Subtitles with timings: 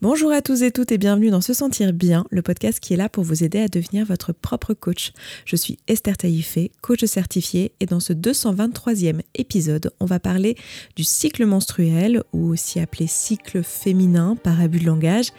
[0.00, 2.96] Bonjour à tous et toutes et bienvenue dans Se Sentir Bien, le podcast qui est
[2.96, 5.10] là pour vous aider à devenir votre propre coach.
[5.44, 10.54] Je suis Esther Taïfé, coach certifiée, et dans ce 223e épisode, on va parler
[10.94, 15.30] du cycle menstruel, ou aussi appelé cycle féminin par abus de langage,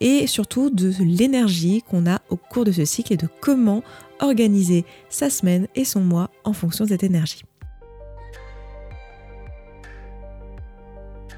[0.00, 3.82] et surtout de l'énergie qu'on a au cours de ce cycle et de comment
[4.20, 7.42] organiser sa semaine et son mois en fonction de cette énergie.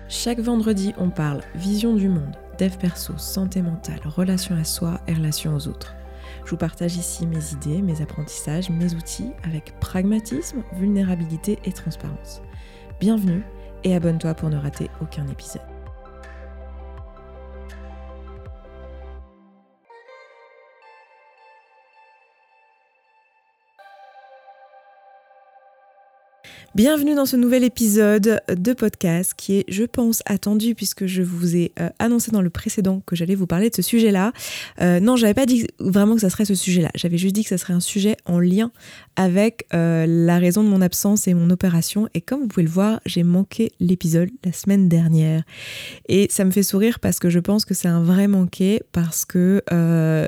[0.08, 5.14] Chaque vendredi, on parle vision du monde dev perso, santé mentale, relation à soi et
[5.14, 5.94] relation aux autres.
[6.44, 12.42] Je vous partage ici mes idées, mes apprentissages, mes outils avec pragmatisme, vulnérabilité et transparence.
[13.00, 13.42] Bienvenue
[13.84, 15.77] et abonne-toi pour ne rater aucun épisode.
[26.78, 31.56] Bienvenue dans ce nouvel épisode de podcast qui est, je pense, attendu puisque je vous
[31.56, 34.32] ai euh, annoncé dans le précédent que j'allais vous parler de ce sujet-là.
[34.80, 36.90] Euh, non, j'avais pas dit vraiment que ça serait ce sujet-là.
[36.94, 38.70] J'avais juste dit que ça serait un sujet en lien
[39.16, 42.08] avec euh, la raison de mon absence et mon opération.
[42.14, 45.42] Et comme vous pouvez le voir, j'ai manqué l'épisode la semaine dernière.
[46.08, 49.24] Et ça me fait sourire parce que je pense que c'est un vrai manqué parce
[49.24, 49.64] que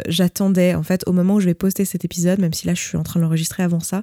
[0.09, 2.83] j'attendais, en fait, au moment où je vais poster cet épisode, même si là je
[2.83, 4.03] suis en train de l'enregistrer avant ça,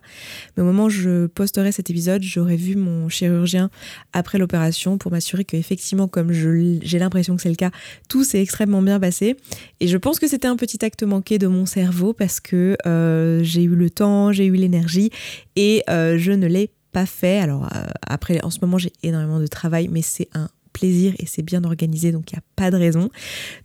[0.56, 3.72] mais au moment où je posterai cet épisode, j'aurais vu mon chirurgien
[4.14, 7.72] après l'opération pour m'assurer que effectivement, comme j'ai l'impression que c'est le cas,
[8.10, 9.38] tout s'est extrêmement bien passé.
[9.80, 13.42] Et je pense que c'était un petit acte manqué de mon cerveau parce que euh,
[13.42, 15.10] j'ai eu le temps, j'ai eu l'énergie
[15.56, 17.40] et euh, je ne l'ai pas fait.
[17.40, 21.26] Alors euh, après, en ce moment, j'ai énormément de travail, mais c'est un plaisir et
[21.26, 23.10] c'est bien organisé, donc il n'y a pas de raison.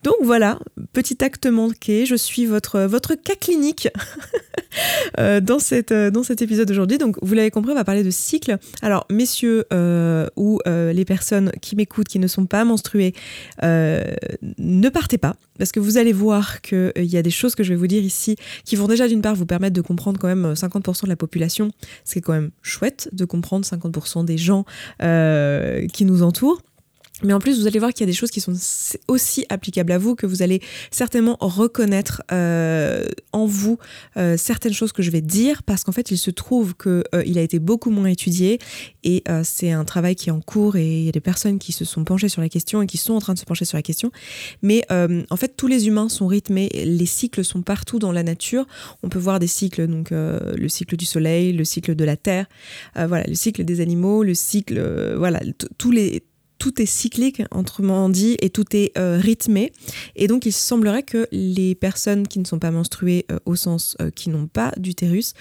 [0.02, 0.58] Donc voilà,
[0.92, 3.88] petit acte manqué, je suis votre, votre cas clinique
[5.18, 6.96] euh, dans, cette, euh, dans cet épisode d'aujourd'hui.
[6.96, 8.56] Donc vous l'avez compris, on va parler de cycle.
[8.80, 13.14] Alors messieurs euh, ou les personnes qui m'écoutent, qui ne sont pas menstruées,
[13.62, 17.70] ne partez pas, parce que vous allez voir qu'il y a des choses que je
[17.70, 20.52] vais vous dire ici qui vont déjà d'une part vous permettre de comprendre quand même
[20.52, 21.70] 50% de la population,
[22.04, 24.64] ce qui est quand même chouette de comprendre 50% des gens
[24.98, 26.62] qui nous entourent.
[27.24, 28.54] Mais en plus, vous allez voir qu'il y a des choses qui sont
[29.08, 30.60] aussi applicables à vous, que vous allez
[30.90, 33.78] certainement reconnaître euh, en vous
[34.16, 37.36] euh, certaines choses que je vais dire, parce qu'en fait, il se trouve qu'il euh,
[37.36, 38.58] a été beaucoup moins étudié
[39.04, 41.72] et c'est un travail qui est en cours et il y a des personnes qui
[41.72, 43.76] se sont penchées sur la question et qui sont en train de se pencher sur
[43.76, 44.12] la question.
[44.62, 48.66] Mais en fait, tous les humains sont rythmés, les cycles sont partout dans la nature.
[49.02, 52.46] On peut voir des cycles, donc le cycle du soleil, le cycle de la terre,
[52.94, 55.40] voilà, le cycle des animaux, le cycle, voilà,
[55.78, 56.22] tous les
[56.62, 59.72] tout est cyclique, autrement dit, et tout est euh, rythmé.
[60.14, 63.96] Et donc, il semblerait que les personnes qui ne sont pas menstruées, euh, au sens
[64.00, 65.34] euh, qui n'ont pas d'utérus,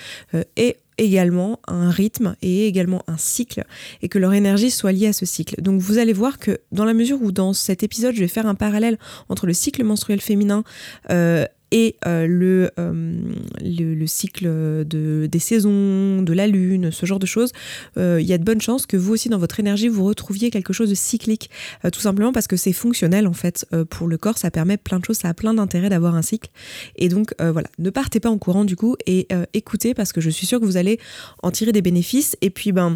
[0.55, 3.63] aient également un rythme et également un cycle
[4.01, 5.61] et que leur énergie soit liée à ce cycle.
[5.61, 8.45] Donc vous allez voir que dans la mesure où dans cet épisode je vais faire
[8.45, 8.97] un parallèle
[9.29, 10.63] entre le cycle menstruel féminin
[11.71, 12.27] et euh, euh,
[13.61, 17.51] le, le, cycle de, des saisons, de la lune, ce genre de choses,
[17.97, 20.51] euh, il y a de bonnes chances que vous aussi dans votre énergie vous retrouviez
[20.51, 21.49] quelque chose de cyclique,
[21.91, 25.05] tout simplement parce que c'est fonctionnel en fait pour le corps, ça permet plein de
[25.05, 26.49] choses, ça a plein d'intérêt d'avoir un cycle.
[26.95, 30.29] Et donc voilà, ne partez pas en courant du coup et écoutez parce que je
[30.29, 30.99] suis sûre que vous allez
[31.43, 32.35] en tirer des bénéfices.
[32.41, 32.95] Et puis ben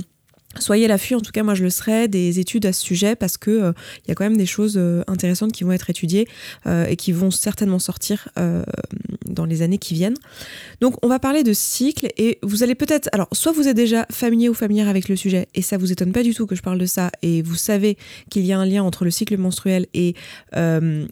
[0.59, 3.15] Soyez à l'affût, en tout cas moi je le serai, des études à ce sujet
[3.15, 3.73] parce que euh,
[4.05, 6.27] il y a quand même des choses euh, intéressantes qui vont être étudiées
[6.65, 8.29] euh, et qui vont certainement sortir
[9.25, 10.15] dans les années qui viennent.
[10.81, 14.05] Donc on va parler de cycle et vous allez peut-être, alors soit vous êtes déjà
[14.11, 16.61] familier ou familière avec le sujet et ça vous étonne pas du tout que je
[16.61, 17.97] parle de ça et vous savez
[18.29, 20.15] qu'il y a un lien entre le cycle menstruel et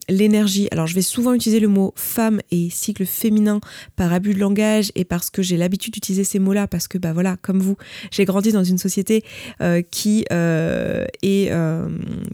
[0.09, 0.67] l'énergie.
[0.71, 3.59] Alors je vais souvent utiliser le mot femme et cycle féminin
[3.95, 7.13] par abus de langage et parce que j'ai l'habitude d'utiliser ces mots-là parce que bah
[7.13, 7.75] voilà comme vous
[8.11, 9.23] j'ai grandi dans une société
[9.61, 11.87] euh, qui euh, est euh,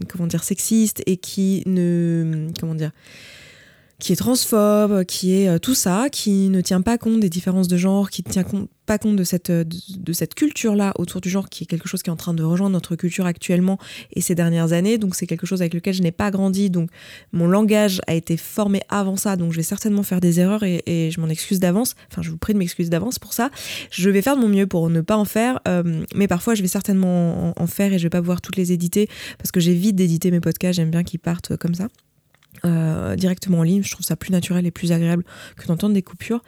[0.08, 2.90] comment dire sexiste et qui ne comment dire
[4.00, 7.76] qui est transphobe, qui est tout ça, qui ne tient pas compte des différences de
[7.76, 8.44] genre, qui ne tient
[8.90, 12.10] pas compte de cette, de, cette culture-là autour du genre, qui est quelque chose qui
[12.10, 13.78] est en train de rejoindre notre culture actuellement
[14.12, 14.98] et ces dernières années.
[14.98, 16.70] Donc c'est quelque chose avec lequel je n'ai pas grandi.
[16.70, 16.90] Donc
[17.32, 19.36] mon langage a été formé avant ça.
[19.36, 21.94] Donc je vais certainement faire des erreurs et, je m'en excuse d'avance.
[22.10, 23.50] Enfin, je vous prie de m'excuser d'avance pour ça.
[23.92, 25.60] Je vais faire de mon mieux pour ne pas en faire.
[25.68, 28.72] Euh, mais parfois, je vais certainement en, faire et je vais pas pouvoir toutes les
[28.72, 29.08] éditer
[29.38, 30.74] parce que j'évite d'éditer mes podcasts.
[30.74, 31.86] J'aime bien qu'ils partent comme ça.
[32.66, 33.82] Euh, directement en ligne.
[33.82, 35.24] Je trouve ça plus naturel et plus agréable
[35.56, 36.42] que d'entendre des coupures.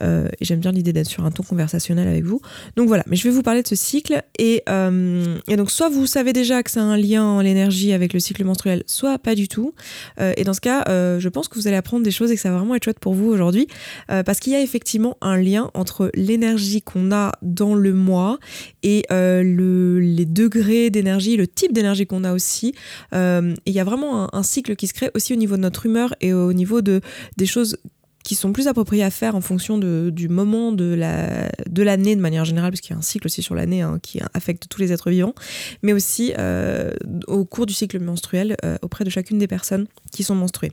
[0.00, 2.40] Euh, et j'aime bien l'idée d'être sur un ton conversationnel avec vous.
[2.76, 4.22] Donc voilà, mais je vais vous parler de ce cycle.
[4.38, 8.20] Et, euh, donc soit vous savez déjà que c'est un lien en l'énergie avec le
[8.20, 9.74] cycle menstruel, soit pas du tout.
[10.18, 12.50] et dans ce cas, je pense que vous allez apprendre des choses et que ça
[12.50, 13.66] va vraiment être chouette pour vous aujourd'hui.
[14.08, 18.38] parce qu'il y a effectivement un lien entre l'énergie qu'on a dans le mois
[18.82, 22.74] et le, les degrés d'énergie, le type d'énergie qu'on a aussi.
[23.12, 25.86] et il y a vraiment un cycle qui se crée aussi au niveau de notre
[25.86, 27.00] humeur et au niveau de,
[27.36, 27.76] des choses
[28.24, 31.82] qui sont plus appropriées à faire en fonction de, du moment de l'année la, de,
[31.82, 34.20] l'année de manière générale, parce qu'il y a un cycle aussi sur l'année hein, qui
[34.34, 35.34] affecte tous les êtres vivants,
[35.82, 36.92] mais aussi euh,
[37.26, 40.72] au cours du cycle menstruel euh, auprès de chacune des personnes qui sont menstruées.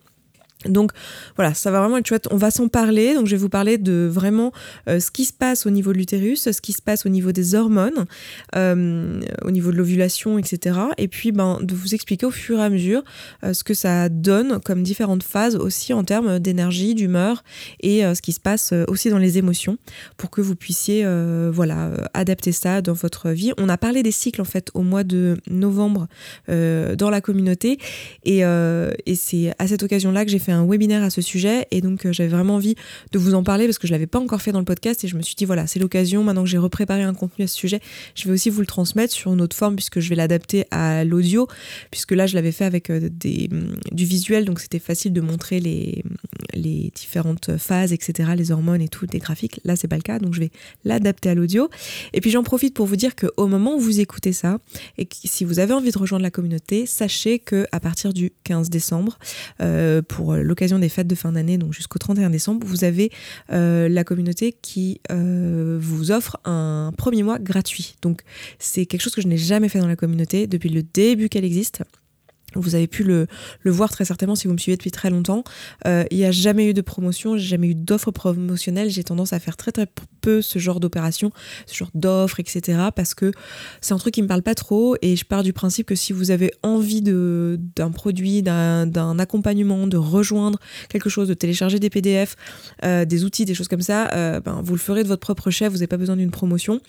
[0.69, 0.91] Donc
[1.35, 2.27] voilà, ça va vraiment être chouette.
[2.31, 3.15] On va s'en parler.
[3.15, 4.51] Donc je vais vous parler de vraiment
[4.87, 7.31] euh, ce qui se passe au niveau de l'utérus, ce qui se passe au niveau
[7.31, 8.05] des hormones,
[8.55, 10.79] euh, au niveau de l'ovulation, etc.
[10.97, 13.03] Et puis ben, de vous expliquer au fur et à mesure
[13.43, 17.43] euh, ce que ça donne comme différentes phases aussi en termes d'énergie, d'humeur
[17.81, 19.77] et ce qui se passe aussi dans les émotions
[20.17, 21.05] pour que vous puissiez
[21.51, 23.51] voilà, adapter ça dans votre vie.
[23.57, 26.07] On a parlé des cycles en fait au mois de novembre
[26.47, 27.77] dans la communauté
[28.23, 31.81] et, et c'est à cette occasion-là que j'ai fait un webinaire à ce sujet et
[31.81, 32.75] donc euh, j'avais vraiment envie
[33.11, 35.07] de vous en parler parce que je l'avais pas encore fait dans le podcast et
[35.07, 36.23] je me suis dit voilà c'est l'occasion.
[36.23, 37.79] Maintenant que j'ai repréparé un contenu à ce sujet
[38.15, 41.03] je vais aussi vous le transmettre sur une autre forme puisque je vais l'adapter à
[41.03, 41.47] l'audio.
[41.91, 45.21] Puisque là je l'avais fait avec euh, des, mm, du visuel donc c'était facile de
[45.21, 46.03] montrer les,
[46.53, 49.59] les différentes phases etc les hormones et tout des graphiques.
[49.63, 50.51] Là c'est pas le cas donc je vais
[50.85, 51.69] l'adapter à l'audio.
[52.13, 54.59] Et puis j'en profite pour vous dire que au moment où vous écoutez ça
[54.97, 58.31] et que si vous avez envie de rejoindre la communauté sachez que à partir du
[58.43, 59.17] 15 décembre
[59.61, 63.11] euh, pour l'occasion des fêtes de fin d'année, donc jusqu'au 31 décembre, vous avez
[63.51, 67.95] euh, la communauté qui euh, vous offre un premier mois gratuit.
[68.01, 68.21] Donc
[68.57, 71.45] c'est quelque chose que je n'ai jamais fait dans la communauté depuis le début qu'elle
[71.45, 71.83] existe.
[72.59, 73.27] Vous avez pu le,
[73.65, 75.43] voir très certainement si vous me suivez depuis très longtemps.
[75.85, 78.89] Euh, il n'y a jamais eu de promotion, j'ai jamais eu d'offre promotionnelle.
[78.89, 79.87] J'ai tendance à faire très très
[80.21, 81.31] peu ce genre d'opération,
[81.65, 82.79] ce genre d'offres, etc.
[82.95, 83.31] Parce que
[83.81, 86.13] c'est un truc qui me parle pas trop et je pars du principe que si
[86.13, 92.35] vous avez envie d'un produit, d'un accompagnement, de rejoindre quelque chose, de télécharger des PDF,
[92.83, 95.49] euh, des outils, des choses comme ça, euh, ben, vous le ferez de votre propre
[95.49, 96.79] chef, vous n'avez pas besoin d'une promotion.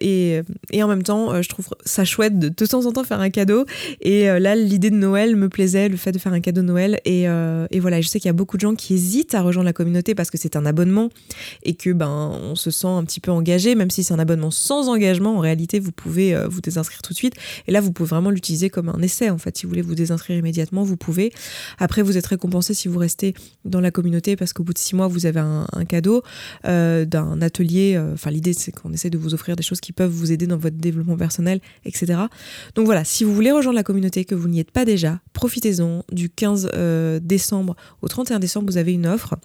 [0.00, 3.20] Et, et, en même temps, je trouve ça chouette de de temps en temps faire
[3.20, 3.64] un cadeau.
[4.00, 7.00] Et là, l'idée de Noël me plaisait, le fait de faire un cadeau de Noël.
[7.04, 9.42] Et, euh, et voilà, je sais qu'il y a beaucoup de gens qui hésitent à
[9.42, 11.10] rejoindre la communauté parce que c'est un abonnement
[11.64, 14.50] et que ben on se sent un petit peu engagé, même si c'est un abonnement
[14.50, 15.36] sans engagement.
[15.36, 17.34] En réalité, vous pouvez euh, vous désinscrire tout de suite.
[17.66, 19.30] Et là, vous pouvez vraiment l'utiliser comme un essai.
[19.30, 21.32] En fait, si vous voulez vous désinscrire immédiatement, vous pouvez.
[21.78, 23.34] Après, vous êtes récompensé si vous restez
[23.64, 26.22] dans la communauté parce qu'au bout de six mois, vous avez un, cadeau
[26.66, 28.00] euh, d'un atelier.
[28.12, 30.56] Enfin, l'idée, c'est qu'on essaie de vous offrir des choses qui peuvent vous aider dans
[30.56, 32.20] votre développement personnel, etc.
[32.74, 36.04] Donc voilà, si vous voulez rejoindre la communauté, que vous n'y êtes pas déjà, profitez-en.
[36.12, 39.36] Du 15 euh, décembre au 31 décembre, vous avez une offre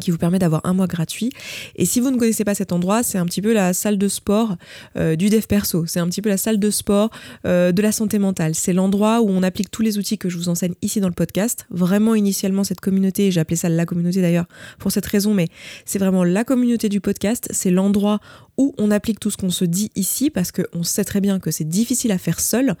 [0.00, 1.30] qui vous permet d'avoir un mois gratuit.
[1.76, 4.08] Et si vous ne connaissez pas cet endroit, c'est un petit peu la salle de
[4.08, 4.56] sport
[4.96, 5.86] euh, du dev perso.
[5.86, 7.10] C'est un petit peu la salle de sport
[7.46, 8.54] euh, de la santé mentale.
[8.54, 11.14] C'est l'endroit où on applique tous les outils que je vous enseigne ici dans le
[11.14, 11.66] podcast.
[11.70, 14.46] Vraiment initialement cette communauté, j'ai appelé ça la communauté d'ailleurs
[14.78, 15.48] pour cette raison, mais
[15.84, 17.48] c'est vraiment la communauté du podcast.
[17.52, 18.20] C'est l'endroit
[18.58, 21.50] où on applique tout ce qu'on se dit ici parce qu'on sait très bien que
[21.50, 22.74] c'est difficile à faire seul.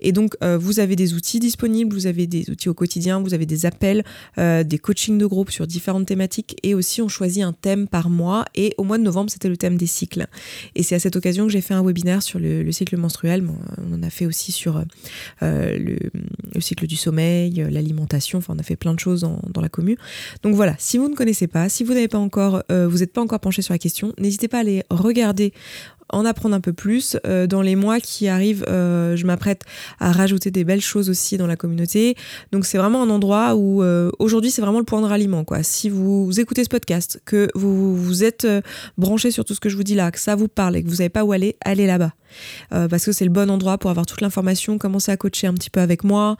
[0.00, 3.34] Et donc, euh, vous avez des outils disponibles, vous avez des outils au quotidien, vous
[3.34, 4.04] avez des appels,
[4.38, 8.10] euh, des coachings de groupe sur différentes thématiques et aussi on choisit un thème par
[8.10, 8.44] mois.
[8.54, 10.26] Et au mois de novembre, c'était le thème des cycles.
[10.74, 13.44] Et c'est à cette occasion que j'ai fait un webinaire sur le, cycle menstruel.
[13.78, 14.82] on en a fait aussi sur
[15.42, 18.38] euh, le, cycle du sommeil, l'alimentation.
[18.38, 19.96] Enfin, on a fait plein de choses dans la commune.
[20.42, 23.20] Donc voilà, si vous ne connaissez pas, si vous n'avez pas encore, vous n'êtes pas
[23.20, 25.52] encore penché sur la question, n'hésitez pas à aller regarder Regardez
[26.10, 27.16] en apprendre un peu plus.
[27.26, 29.62] Euh, dans les mois qui arrivent, euh, je m'apprête
[29.98, 32.16] à rajouter des belles choses aussi dans la communauté.
[32.52, 35.44] Donc c'est vraiment un endroit où euh, aujourd'hui c'est vraiment le point de ralliement.
[35.44, 35.62] Quoi.
[35.62, 38.46] Si vous, écoutez ce podcast, que vous, vous êtes
[38.98, 40.88] branché sur tout ce que je vous dis là, que ça vous parle et que
[40.88, 42.12] vous savez pas où aller, allez là-bas.
[42.70, 45.70] parce que c'est le bon endroit pour avoir toute l'information, commencer à coacher un petit
[45.70, 46.36] peu avec moi,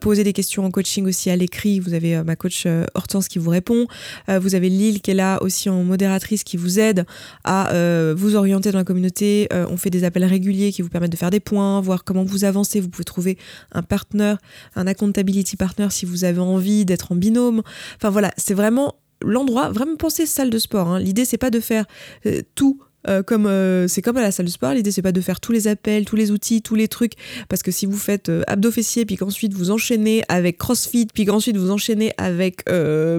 [0.00, 1.80] poser des questions en coaching aussi à l'écrit.
[1.80, 3.86] Vous avez ma coach Hortense qui vous répond.
[4.28, 7.04] vous avez Lille qui est là aussi en modératrice qui vous aide
[7.44, 7.72] à
[8.14, 9.48] vous orienter dans communauté.
[9.52, 12.24] Euh, on fait des appels réguliers qui vous permettent de faire des points, voir comment
[12.24, 12.80] vous avancez.
[12.80, 13.38] Vous pouvez trouver
[13.72, 14.38] un partenaire,
[14.74, 17.62] un accountability partner si vous avez envie d'être en binôme.
[17.96, 19.70] Enfin voilà, c'est vraiment l'endroit.
[19.70, 20.88] Vraiment penser salle de sport.
[20.88, 20.98] Hein.
[20.98, 21.86] L'idée c'est pas de faire
[22.26, 25.12] euh, tout euh, comme euh, c'est comme à la salle de sport, l'idée c'est pas
[25.12, 27.14] de faire tous les appels, tous les outils, tous les trucs,
[27.48, 31.24] parce que si vous faites euh, abdos fessiers, puis qu'ensuite vous enchaînez avec CrossFit, puis
[31.24, 32.64] qu'ensuite vous enchaînez avec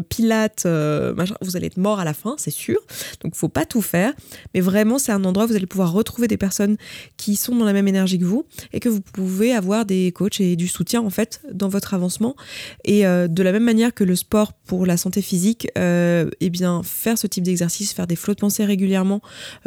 [0.09, 2.79] Pilates, machin, vous allez être mort à la fin, c'est sûr.
[3.21, 4.13] Donc faut pas tout faire,
[4.53, 6.77] mais vraiment c'est un endroit où vous allez pouvoir retrouver des personnes
[7.17, 10.39] qui sont dans la même énergie que vous et que vous pouvez avoir des coachs
[10.39, 12.35] et du soutien en fait dans votre avancement.
[12.85, 17.17] Et de la même manière que le sport pour la santé physique, eh bien faire
[17.17, 19.21] ce type d'exercice, faire des flots de pensée régulièrement.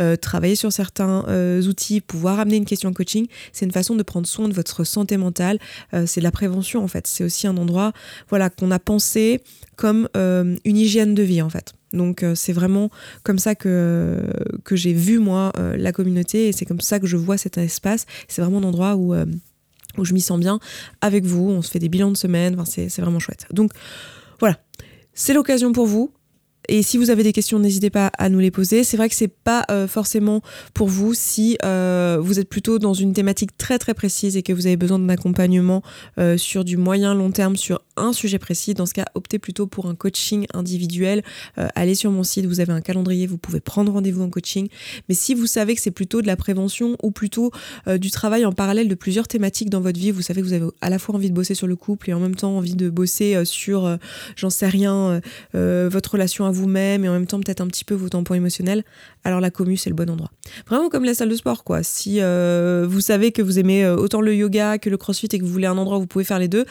[0.07, 4.03] Euh, travailler sur certains euh, outils, pouvoir amener une question coaching, c'est une façon de
[4.03, 5.59] prendre soin de votre santé mentale.
[5.95, 7.07] Euh, c'est de la prévention en fait.
[7.07, 7.93] C'est aussi un endroit
[8.29, 9.43] voilà, qu'on a pensé
[9.77, 11.75] comme une hygiène de vie en fait.
[11.93, 12.91] Donc c'est vraiment
[13.23, 14.23] comme ça que,
[14.65, 18.07] que j'ai vu moi la communauté et c'est comme ça que je vois cet espace.
[18.27, 19.15] C'est vraiment un endroit où
[19.99, 20.59] où je m'y sens bien
[21.03, 21.51] avec vous.
[21.51, 23.47] On se fait des bilans de semaine, c'est vraiment chouette.
[23.53, 23.73] Donc
[24.41, 24.59] voilà,
[25.13, 26.11] c'est l'occasion pour vous
[26.69, 28.85] et si vous avez des questions, n'hésitez pas à nous les poser.
[28.85, 30.43] C'est vrai que c'est pas euh, forcément
[30.75, 34.53] pour vous si euh, vous êtes plutôt dans une thématique très très précise et que
[34.53, 35.83] vous avez besoin d'un accompagnement
[36.19, 38.75] euh, sur du moyen long terme sur un sujet précis.
[38.75, 41.23] Dans ce cas, optez plutôt pour un coaching individuel.
[41.57, 44.69] allez sur mon site, vous avez un calendrier, vous pouvez prendre rendez-vous en coaching.
[45.09, 47.53] Mais si vous savez que c'est plutôt de la prévention ou plutôt
[47.99, 50.67] du travail en parallèle de plusieurs thématiques dans votre vie, vous savez que vous avez
[50.83, 52.91] à la fois envie de bosser sur le couple et en même temps envie de
[52.91, 53.97] bosser sur,
[54.37, 55.23] j'en sais rien,
[55.55, 58.85] votre relation à vous-même et en même temps peut-être un petit peu vos tampons émotionnels,
[59.25, 60.31] alors la commu c'est le bon endroit.
[60.67, 61.83] Vraiment comme la salle de sport quoi.
[61.83, 65.39] Si euh, vous savez que vous aimez euh, autant le yoga que le crossfit et
[65.39, 66.65] que vous voulez un endroit où vous pouvez faire les deux,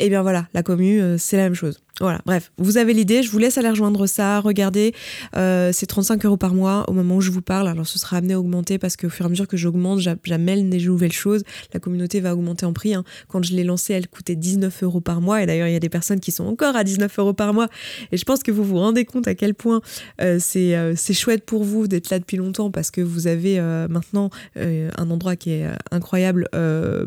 [0.00, 1.80] eh bien voilà, la commu euh, c'est la même chose.
[2.00, 4.94] Voilà, bref, vous avez l'idée, je vous laisse aller rejoindre ça, regardez,
[5.36, 8.18] euh, c'est 35 euros par mois au moment où je vous parle, alors ce sera
[8.18, 11.42] amené à augmenter parce qu'au fur et à mesure que j'augmente, j'amène des nouvelles choses,
[11.74, 12.94] la communauté va augmenter en prix.
[12.94, 13.02] Hein.
[13.26, 15.80] Quand je l'ai lancée, elle coûtait 19 euros par mois, et d'ailleurs il y a
[15.80, 17.66] des personnes qui sont encore à 19 euros par mois,
[18.12, 19.80] et je pense que vous vous rendez compte à quel point
[20.20, 25.10] euh, c'est chouette pour vous d'être là depuis longtemps parce que vous avez maintenant un
[25.10, 26.48] endroit qui est incroyable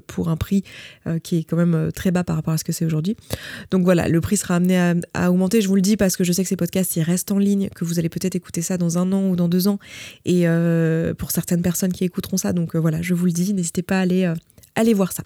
[0.08, 0.64] pour un prix
[1.24, 3.16] qui est quand même très bas par rapport à ce que c'est aujourd'hui.
[3.72, 5.62] Donc voilà, le prix sera amené à augmenter.
[5.62, 7.70] Je vous le dis parce que je sais que ces podcasts, ils restent en ligne,
[7.76, 9.80] que vous allez peut-être écouter ça dans un an ou dans deux ans.
[10.26, 13.54] Et euh, pour certaines personnes qui écouteront ça, donc euh, voilà, je vous le dis,
[13.54, 14.36] n'hésitez pas à euh,
[14.76, 15.24] aller voir ça.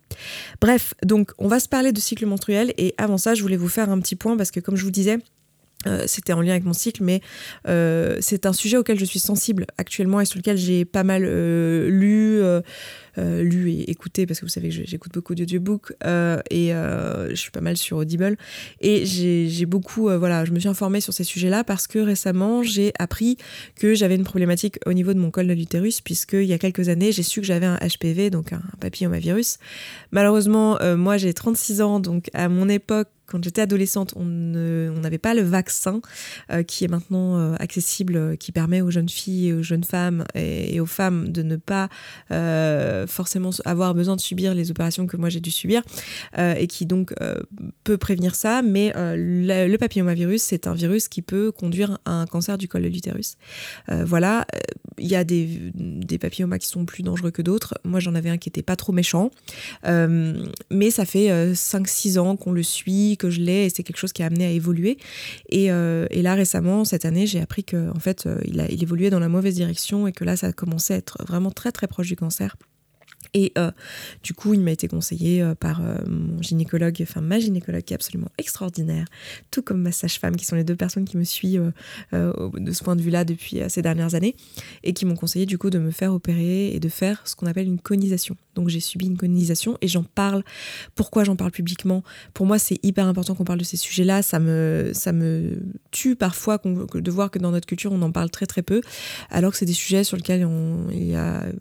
[0.62, 3.70] Bref, donc on va se parler de cycle menstruel et avant ça, je voulais vous
[3.70, 5.20] faire un petit point parce que comme je vous disais,
[6.08, 7.22] c'était en lien avec mon cycle, mais
[8.20, 12.42] c'est un sujet auquel je suis sensible actuellement et sur lequel j'ai pas mal lu,
[13.18, 17.30] euh, lu et écouté, parce que vous savez que j'écoute beaucoup d'audiobooks, euh, et euh,
[17.30, 18.38] je suis pas mal sur Audible.
[18.82, 22.92] Et j'ai beaucoup, voilà, je me suis informée sur ces sujets-là parce que récemment, j'ai
[23.00, 23.38] appris
[23.76, 26.90] que j'avais une problématique au niveau de mon col de l'utérus, puisqu'il y a quelques
[26.90, 29.58] années, j'ai su que j'avais un HPV, donc un papillomavirus.
[30.12, 35.34] Malheureusement, moi, j'ai 36 ans, donc à mon époque, quand j'étais adolescente, on n'avait pas
[35.34, 36.00] le vaccin
[36.68, 41.30] qui est maintenant accessible, qui permet aux jeunes filles aux jeunes femmes et, aux femmes
[41.30, 41.90] de ne pas
[43.08, 45.82] forcément avoir besoin de subir les opérations que moi j'ai dû subir
[46.38, 47.40] euh, et qui donc euh,
[47.84, 48.62] peut prévenir ça.
[48.62, 52.84] Mais euh, le, papillomavirus, c'est un virus qui peut conduire à un cancer du col
[52.84, 53.36] de l'utérus.
[53.88, 54.46] voilà,
[54.98, 55.72] il y a des,
[56.20, 57.76] papillomas qui sont plus dangereux que d'autres.
[57.84, 59.32] Moi, j'en avais un qui était pas trop méchant.
[59.84, 64.14] mais ça fait 5-6 ans qu'on le suit, que je l'ai, et c'est quelque chose
[64.14, 64.98] qui a amené à évoluer.
[65.50, 69.56] Et, là, récemment, cette année, j'ai appris qu'en en fait, il évoluait dans la mauvaise
[69.56, 72.56] direction et que là, ça commençait à être vraiment très très proche du cancer.
[73.36, 73.70] Et euh,
[74.24, 77.94] du coup, il m'a été conseillé euh, par euh, mon gynécologue, enfin ma gynécologue qui
[77.94, 79.06] est absolument extraordinaire,
[79.52, 81.74] tout comme ma sage-femme, qui sont les deux personnes qui me suivent
[82.14, 84.36] de ce point de vue-là depuis ces dernières années,
[84.84, 87.46] et qui m'ont conseillé du coup de me faire opérer et de faire ce qu'on
[87.46, 88.38] appelle une conisation.
[88.56, 90.44] Donc j'ai subi une conisation et j'en parle.
[90.96, 92.04] Pourquoi j'en parle publiquement?
[92.34, 94.22] Pour moi, c'est hyper important qu'on parle de ces sujets-là.
[94.22, 95.60] Ça me, ça me
[95.92, 98.80] tue parfois de voir que dans notre culture, on en parle très très peu,
[99.30, 100.88] alors que c'est des sujets sur lesquels on,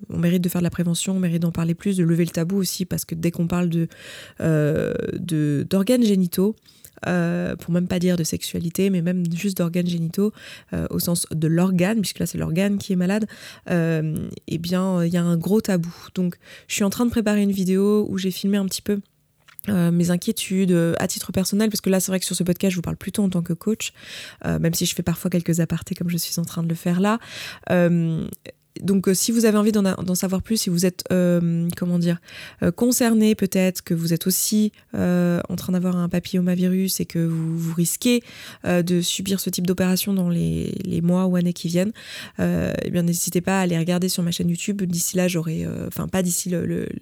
[0.09, 2.31] on mérite de faire de la prévention, on mérite d'en parler plus, de lever le
[2.31, 3.89] tabou aussi, parce que dès qu'on parle de,
[4.43, 4.93] euh,
[5.65, 6.55] d'organes génitaux,
[7.07, 10.33] euh, pour même pas dire de sexualité, mais même juste d'organes génitaux,
[10.73, 13.27] euh, au sens de l'organe, puisque là c'est l'organe qui est malade,
[13.69, 15.95] eh bien il y a un gros tabou.
[16.15, 16.37] Donc
[16.69, 19.01] je suis en train de préparer une vidéo où j'ai filmé un petit peu
[19.67, 22.77] mes inquiétudes à titre personnel, parce que là c'est vrai que sur ce podcast je
[22.77, 23.93] vous parle plutôt en tant que coach,
[24.45, 27.01] même si je fais parfois quelques apartés comme je suis en train de le faire
[27.01, 27.19] là
[28.81, 32.21] donc euh, si vous avez envie d'en savoir plus, si vous êtes euh, comment dire
[32.63, 37.59] euh, concerné peut-être que vous êtes aussi en train d'avoir un papillomavirus et que vous,
[37.59, 38.23] vous risquez
[38.65, 41.93] de subir ce type d'opération dans les, mois ou années qui viennent,
[42.39, 44.83] eh bien n'hésitez pas à aller regarder sur ma chaîne YouTube.
[44.83, 46.61] D'ici là, j'aurai, enfin pas d'ici la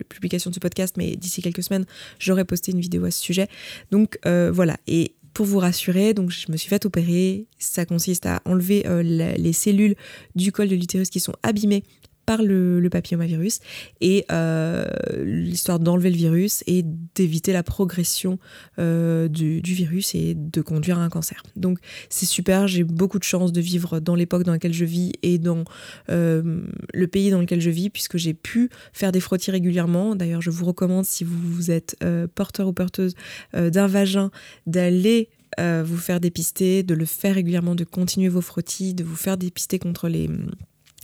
[0.09, 1.85] publication de ce podcast, mais d'ici quelques semaines,
[2.19, 3.49] j'aurai posté une vidéo à ce sujet.
[3.91, 4.77] Donc voilà.
[4.87, 7.47] Et pour vous rassurer, donc je me suis fait opérer.
[7.59, 9.97] Ça consiste à enlever euh, les cellules
[10.35, 11.83] du col de l'utérus qui sont abîmées
[12.27, 13.61] par le, papillomavirus
[14.01, 14.85] et euh,
[15.25, 18.39] l'histoire d'enlever le virus et d'éviter la progression
[18.79, 21.43] euh, du, virus et de conduire à un cancer.
[21.57, 21.79] Donc
[22.11, 25.39] c'est super, j'ai beaucoup de chance de vivre dans l'époque dans laquelle je vis et
[25.39, 25.65] dans
[26.09, 30.15] le pays dans lequel je vis puisque j'ai pu faire des frottis régulièrement.
[30.15, 31.97] D'ailleurs je vous recommande si vous êtes
[32.35, 33.15] porteur ou porteuse
[33.55, 34.31] d'un vagin
[34.67, 35.29] d'aller
[35.61, 39.37] euh, vous faire dépister, de le faire régulièrement, de continuer vos frottis, de vous faire
[39.37, 40.31] dépister contre les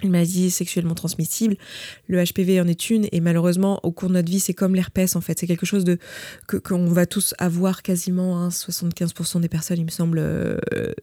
[0.04, 1.56] maladies sexuellement transmissibles.
[2.06, 5.16] Le HPV en est une et malheureusement au cours de notre vie c'est comme l'herpès
[5.16, 5.38] en fait.
[5.38, 5.98] C'est quelque chose de
[6.46, 10.58] qu'on va tous avoir quasiment 75% hein, des personnes il me semble euh,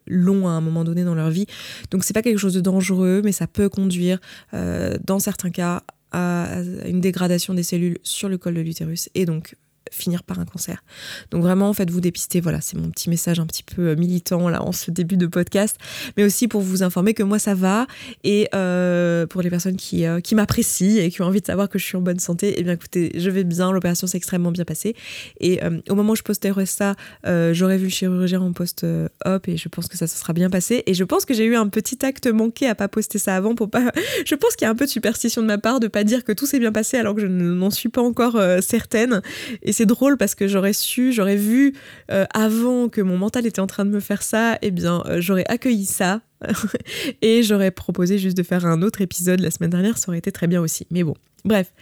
[0.08, 1.46] long à un moment donné dans leur vie.
[1.92, 4.20] Donc c'est pas quelque chose de dangereux mais ça peut conduire
[4.54, 9.26] euh, dans certains cas à une dégradation des cellules sur le col de l'utérus et
[9.26, 9.56] donc
[9.92, 10.84] finir par un cancer.
[11.32, 12.42] Donc vraiment, faites-vous dépister.
[12.42, 15.28] Voilà, c'est mon petit message un petit peu euh, militant là en ce début de
[15.28, 15.78] podcast,
[16.18, 17.88] mais aussi pour vous informer que moi ça va
[18.24, 21.70] et euh, pour les personnes qui, euh, qui m'apprécient et qui ont envie de savoir
[21.70, 23.72] que je suis en bonne santé, eh bien écoutez, je vais bien.
[23.72, 24.96] L'opération s'est extrêmement bien passée
[25.40, 29.70] et au moment où je posterai ça, j'aurai vu le chirurgien en post-op et je
[29.70, 30.84] pense que ça se sera bien passé.
[30.86, 33.56] Et je pense que j'ai eu un petit acte manqué à pas poster ça avant
[33.56, 33.92] pour pas.
[34.26, 36.24] je pense qu'il y a un peu de superstition de ma part de pas dire
[36.24, 39.22] que tout s'est bien passé alors que je n'en suis pas encore certaine.
[39.64, 41.74] Et c'est drôle parce que j'aurais su, j'aurais vu
[42.10, 45.20] euh, avant que mon mental était en train de me faire ça, eh bien, euh,
[45.20, 46.22] j'aurais accueilli ça
[47.22, 50.32] et j'aurais proposé juste de faire un autre épisode la semaine dernière, ça aurait été
[50.32, 50.88] très bien aussi.
[50.92, 51.14] Mais bon,
[51.44, 51.74] bref,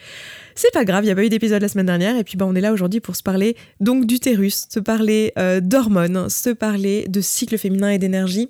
[0.56, 2.46] c'est pas grave, il n'y a pas eu d'épisode la semaine dernière et puis bah,
[2.48, 7.06] on est là aujourd'hui pour se parler donc d'utérus, se parler euh, d'hormones, se parler
[7.08, 8.50] de cycle féminin et d'énergie.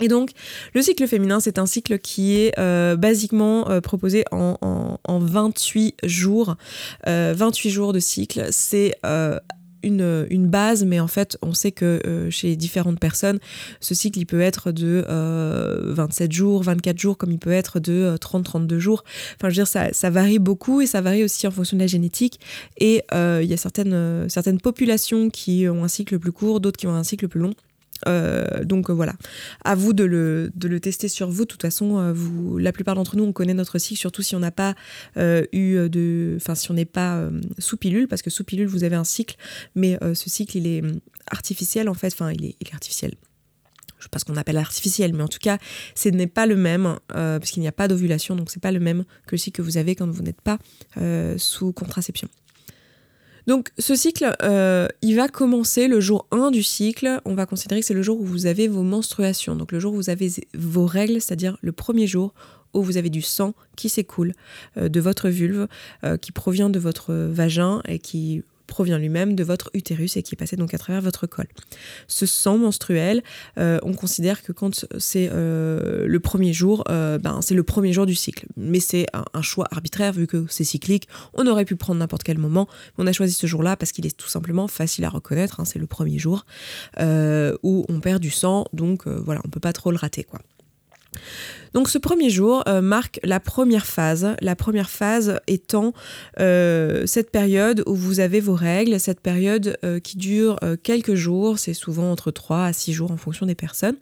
[0.00, 0.30] Et donc,
[0.74, 5.96] le cycle féminin, c'est un cycle qui est euh, basiquement euh, proposé en, en, 28
[6.02, 6.56] jours.
[7.06, 8.96] 28 euh, jours de cycle, c'est
[9.84, 13.38] une, base, mais en fait, on sait que chez différentes personnes,
[13.80, 15.04] ce cycle, il peut être de
[15.92, 19.04] 27 jours, 24 jours, comme il peut être de 30-32 jours.
[19.36, 21.82] Enfin, je veux dire, ça, ça, varie beaucoup et ça varie aussi en fonction de
[21.82, 22.40] la génétique.
[22.78, 26.88] Et il y a certaines, certaines populations qui ont un cycle plus court, d'autres qui
[26.88, 27.54] ont un cycle plus long.
[28.06, 29.14] Euh, donc euh, voilà,
[29.64, 31.44] à vous de le, de le, tester sur vous.
[31.44, 34.36] De toute façon, euh, vous, la plupart d'entre nous, on connaît notre cycle, surtout si
[34.36, 34.74] on n'a pas
[35.16, 38.96] eu de, enfin si on n'est pas sous pilule, parce que sous pilule vous avez
[38.96, 39.36] un cycle,
[39.74, 40.82] mais ce cycle il est
[41.30, 43.14] artificiel en fait, enfin il est, artificiel.
[43.98, 45.58] Je sais pas ce qu'on appelle artificiel, mais en tout cas,
[45.94, 48.80] ce n'est pas le même, parce qu'il n'y a pas d'ovulation, donc c'est pas le
[48.80, 50.58] même que le cycle que vous avez quand vous n'êtes pas
[51.38, 52.28] sous contraception.
[53.46, 57.20] Donc ce cycle, euh, il va commencer le jour 1 du cycle.
[57.24, 59.54] On va considérer que c'est le jour où vous avez vos menstruations.
[59.54, 62.32] Donc le jour où vous avez vos règles, c'est-à-dire le premier jour
[62.72, 64.32] où vous avez du sang qui s'écoule
[64.76, 65.68] euh, de votre vulve,
[66.04, 70.34] euh, qui provient de votre vagin et qui provient lui-même de votre utérus et qui
[70.34, 71.46] est passé donc à travers votre col.
[72.08, 73.22] Ce sang menstruel,
[73.58, 77.92] euh, on considère que quand c'est euh, le premier jour, euh, ben, c'est le premier
[77.92, 78.46] jour du cycle.
[78.56, 81.06] Mais c'est un, choix arbitraire vu que c'est cyclique.
[81.34, 82.66] On aurait pu prendre n'importe quel moment.
[82.98, 85.60] On a choisi ce jour-là parce qu'il est tout simplement facile à reconnaître.
[85.60, 86.46] Hein, c'est le premier jour
[87.62, 90.40] où on perd du sang, donc voilà, on peut pas trop le rater quoi.
[91.74, 95.92] Donc ce premier jour euh, marque la première phase, la première phase étant
[96.38, 101.58] euh, cette période où vous avez vos règles, cette période euh, qui dure quelques jours,
[101.58, 103.96] c'est souvent entre 3 à 6 jours en fonction des personnes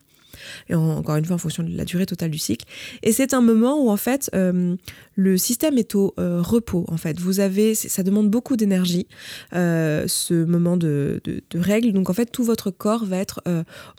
[0.69, 2.67] et encore une fois en fonction de la durée totale du cycle.
[3.03, 4.77] Et c'est un moment où en fait euh,
[5.15, 6.85] le système est au euh, repos.
[6.89, 9.07] En fait, vous avez, ça demande beaucoup d'énergie,
[9.55, 11.93] euh, ce moment de, de, règles.
[11.93, 13.43] Donc en fait, tout votre corps va être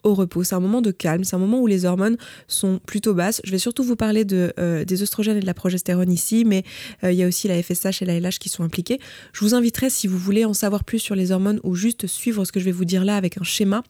[0.04, 0.44] au repos.
[0.44, 1.24] C'est un moment de calme.
[1.24, 2.18] C'est un moment où les hormones
[2.48, 3.42] sont plutôt basses.
[3.44, 4.54] Je vais surtout vous parler de,
[4.86, 6.64] des oestrogènes et de la progestérone ici, mais
[7.04, 9.00] il y a aussi la FSH et la LH qui sont impliquées.
[9.34, 12.46] Je vous inviterai si vous voulez en savoir plus sur les hormones ou juste suivre
[12.46, 13.84] ce que je vais vous dire là avec un schéma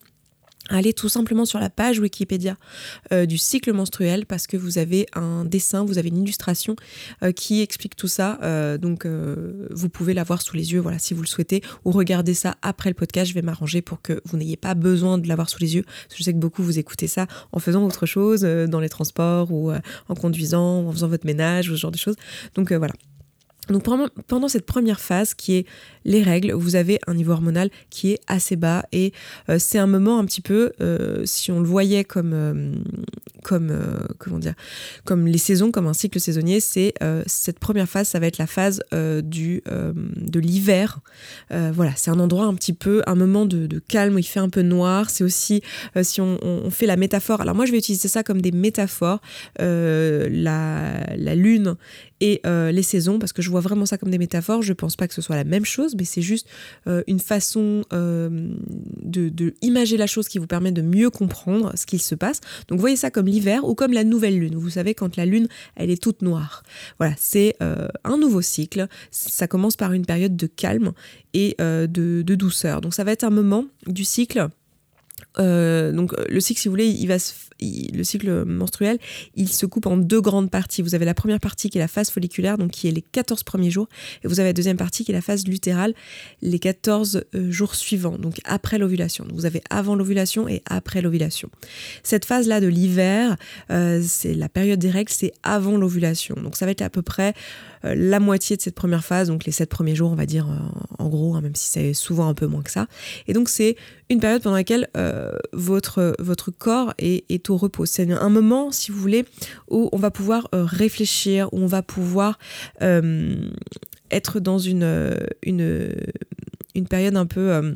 [0.69, 2.55] Allez tout simplement sur la page Wikipédia
[3.11, 6.77] euh, du cycle menstruel parce que vous avez un dessin, vous avez une illustration
[7.21, 8.39] euh, qui explique tout ça.
[8.43, 12.33] Euh, donc vous pouvez l'avoir sous les yeux, voilà, si vous le souhaitez, ou regardez
[12.33, 13.29] ça après le podcast.
[13.29, 15.83] Je vais m'arranger pour que vous n'ayez pas besoin de l'avoir sous les yeux.
[15.83, 19.51] Parce je sais que beaucoup vous écoutez ça en faisant autre chose, dans les transports
[19.51, 22.15] ou en conduisant, ou en faisant votre ménage ou ce genre de choses.
[22.55, 22.93] Donc voilà.
[23.69, 23.83] Donc
[24.27, 25.65] pendant cette première phase qui est
[26.05, 29.13] les règles, vous avez un niveau hormonal qui est assez bas et
[29.49, 32.73] euh, c'est un moment un petit peu, euh, si on le voyait comme, euh,
[33.41, 33.71] comme
[34.19, 34.53] comment dire,
[35.05, 36.93] comme les saisons, comme un cycle saisonnier, c'est
[37.25, 40.99] cette première phase, ça va être la phase du de l'hiver.
[41.49, 44.49] voilà, c'est un endroit un petit peu, un moment de, calme où il fait un
[44.49, 45.09] peu noir.
[45.09, 45.61] C'est aussi
[46.01, 47.41] si on, fait la métaphore.
[47.41, 49.19] Alors moi je vais utiliser ça comme des métaphores.
[49.59, 51.75] la, la lune
[52.23, 54.61] et les saisons parce que je vois vraiment ça comme des métaphores.
[54.61, 56.47] Je pense pas que ce soit la même chose mais c'est juste
[56.87, 58.49] euh, une façon euh,
[59.01, 62.41] de, imager la chose qui vous permet de mieux comprendre ce qu'il se passe.
[62.67, 64.55] Donc voyez ça comme l'hiver ou comme la nouvelle lune.
[64.55, 66.63] Vous savez quand la lune elle est toute noire.
[66.99, 68.87] Voilà, c'est euh, un nouveau cycle.
[69.11, 70.93] Ça commence par une période de calme
[71.33, 72.81] et de, de douceur.
[72.81, 74.49] Donc ça va être un moment du cycle
[75.39, 77.17] euh, donc le cycle, si vous voulez, il va
[77.61, 78.99] le cycle menstruel,
[79.35, 80.81] il se coupe en deux grandes parties.
[80.81, 83.43] Vous avez la première partie qui est la phase folliculaire, donc qui est les 14
[83.43, 83.87] premiers jours,
[84.23, 85.93] et vous avez la deuxième partie qui est la phase lutérale,
[86.41, 89.25] les 14 euh, jours suivants, donc après l'ovulation.
[89.33, 91.49] Vous avez avant l'ovulation et après l'ovulation.
[92.03, 93.37] Cette phase-là de l'hiver,
[93.71, 96.35] euh, c'est la période des règles, c'est avant l'ovulation.
[96.35, 97.33] Donc ça va être à peu près
[97.83, 100.47] la moitié de cette première phase, donc les 7 premiers jours, on va dire
[100.99, 102.87] en gros, hein, même si c'est souvent un peu moins que ça.
[103.27, 103.75] Et donc c'est
[104.09, 104.87] une période pendant laquelle
[105.53, 107.85] votre, votre corps est, au repos.
[107.85, 109.25] C'est un moment, si vous voulez,
[109.69, 112.39] où on va pouvoir réfléchir, où on va pouvoir
[114.11, 115.95] être dans une, une,
[116.75, 117.75] une période un peu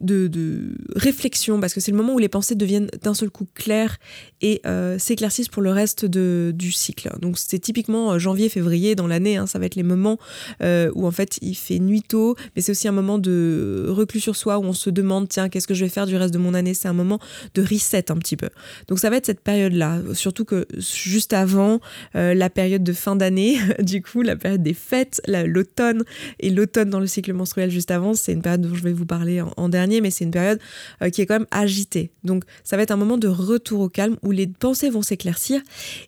[0.00, 3.98] de, réflexion, parce que c'est le moment où les pensées deviennent d'un seul coup claires
[4.40, 7.10] et euh, s'éclaircissent pour le reste de, du cycle.
[7.20, 10.18] Donc c'est typiquement euh, janvier-février dans l'année, hein, ça va être les moments
[10.62, 14.20] euh, où en fait il fait nuit tôt, mais c'est aussi un moment de reclus
[14.20, 16.38] sur soi où on se demande tiens qu'est-ce que je vais faire du reste de
[16.38, 17.18] mon année, c'est un moment
[17.54, 18.48] de reset un petit peu.
[18.88, 21.80] Donc ça va être cette période-là, surtout que juste avant
[22.14, 26.04] la période de fin d'année, du coup la période des fêtes, l'automne
[26.40, 29.06] et l'automne dans le cycle menstruel juste avant, c'est une période dont je vais vous
[29.06, 30.60] parler en dernier mais c'est une période
[31.02, 32.10] euh, qui est quand même agitée.
[32.24, 35.60] Donc ça va être un moment de retour au calme où les pensées vont s'éclaircir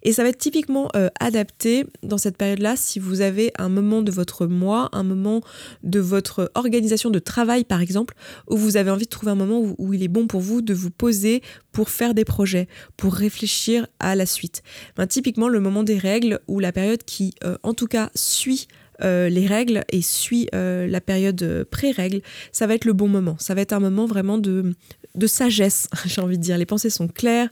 [0.03, 4.03] et ça va être typiquement euh, adapté dans cette période-là si vous avez un moment
[4.03, 5.41] de votre mois, un moment
[5.83, 8.15] de votre organisation de travail par exemple,
[8.49, 10.75] où vous avez envie de trouver un moment où, il est bon pour vous de
[10.75, 14.63] vous poser pour faire des projets, pour réfléchir à la suite.
[14.97, 18.69] Ben, typiquement le moment des règles ou la période qui euh, en tout cas suit
[19.03, 22.21] euh, les règles et suit euh, la période euh, pré-règle,
[22.53, 23.37] ça va être le bon moment.
[23.39, 24.75] Ça va être un moment vraiment de,
[25.19, 26.59] de sagesse, j'ai envie de dire.
[26.59, 27.49] Les pensées sont claires,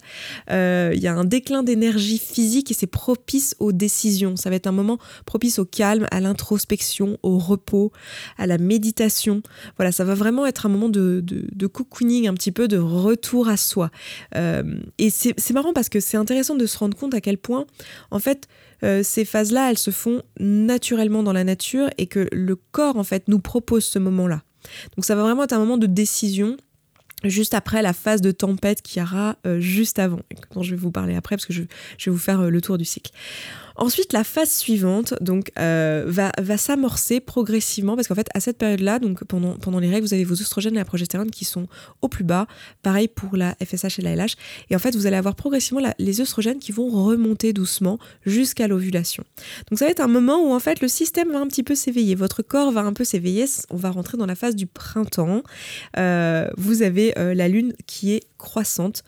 [0.48, 4.36] il y a un déclin d'énergie physique et c'est propice aux décisions.
[4.36, 7.92] Ça va être un moment propice au calme, à l'introspection, au repos,
[8.38, 9.42] à la méditation.
[9.76, 13.48] Voilà, ça va vraiment être un moment de, de, cocooning, un petit peu de retour
[13.48, 13.90] à soi.
[14.34, 17.66] et c'est marrant parce que c'est intéressant de se rendre compte à quel point,
[18.10, 18.48] en fait,
[18.82, 23.04] euh, ces phases-là, elles se font naturellement dans la nature et que le corps, en
[23.04, 24.42] fait, nous propose ce moment-là.
[24.96, 26.56] Donc ça va vraiment être un moment de décision
[27.28, 30.20] juste après la phase de tempête qui y aura euh, juste avant,
[30.54, 31.62] dont je vais vous parler après parce que je,
[31.98, 33.12] je vais vous faire euh, le tour du cycle.
[33.78, 38.98] Ensuite, la phase suivante donc, euh, va, s'amorcer progressivement parce qu'en fait, à cette période-là,
[38.98, 41.66] donc pendant, pendant les règles, vous avez vos oestrogènes et la progestérone qui sont
[42.00, 42.46] au plus bas.
[42.82, 44.36] Pareil pour la FSH et la LH.
[44.70, 49.24] Et en fait, vous allez avoir progressivement les oestrogènes qui vont remonter doucement jusqu'à l'ovulation.
[49.70, 51.74] Donc, ça va être un moment où en fait, le système va un petit peu
[51.74, 52.14] s'éveiller.
[52.14, 53.44] Votre corps va un peu s'éveiller.
[53.70, 55.42] On va rentrer dans la phase du printemps.
[55.98, 59.02] Euh, vous avez euh, la lune qui est croissante,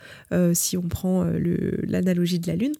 [0.52, 1.24] si on prend
[1.82, 2.72] l'analogie de la lune.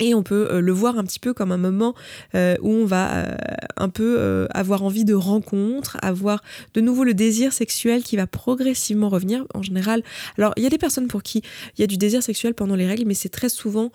[0.00, 1.94] Et on peut euh, le voir un petit peu comme un moment
[2.34, 3.36] euh, où on va euh,
[3.76, 6.42] un peu avoir envie de rencontres, avoir
[6.74, 9.44] de nouveau le désir sexuel qui va progressivement revenir.
[9.54, 10.02] En général,
[10.36, 11.42] alors il y a des personnes pour qui
[11.76, 13.90] il y a du désir sexuel pendant les règles, mais c'est très souvent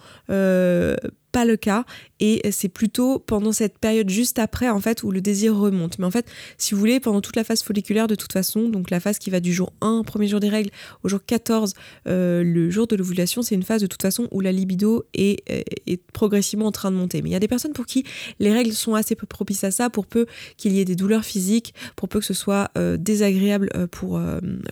[1.34, 1.84] pas le cas
[2.20, 6.00] et c'est plutôt pendant cette période juste après en fait où le désir remonte.
[6.00, 6.26] Mais en fait,
[6.58, 9.30] si vous voulez, pendant toute la phase folliculaire de toute façon, donc la phase qui
[9.30, 10.70] va du jour 1, premier jour des règles,
[11.04, 11.74] au jour 14,
[12.08, 15.42] euh, le jour de l'ovulation, c'est une phase de toute façon où la libido est,
[15.50, 17.22] est, progressivement en train de monter.
[17.22, 18.06] Mais il y a des personnes pour qui
[18.40, 21.26] les règles sont assez peu propices à ça, pour peu qu'il y ait des douleurs
[21.26, 24.22] physiques, pour peu que ce soit euh, désagréable euh, pour,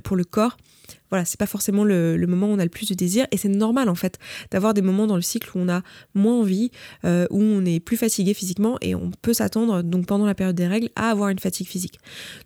[0.04, 0.58] pour le corps
[1.12, 3.50] voilà, c'est pas forcément le, moment où on a le plus de désir et c'est
[3.50, 4.18] normal en fait
[4.50, 5.84] d'avoir des moments dans le cycle où on a
[6.16, 6.72] moins envie,
[7.06, 10.56] euh, où on est plus fatigué physiquement et on peut s'attendre donc pendant la période
[10.56, 12.00] des règles à avoir une fatigue physique.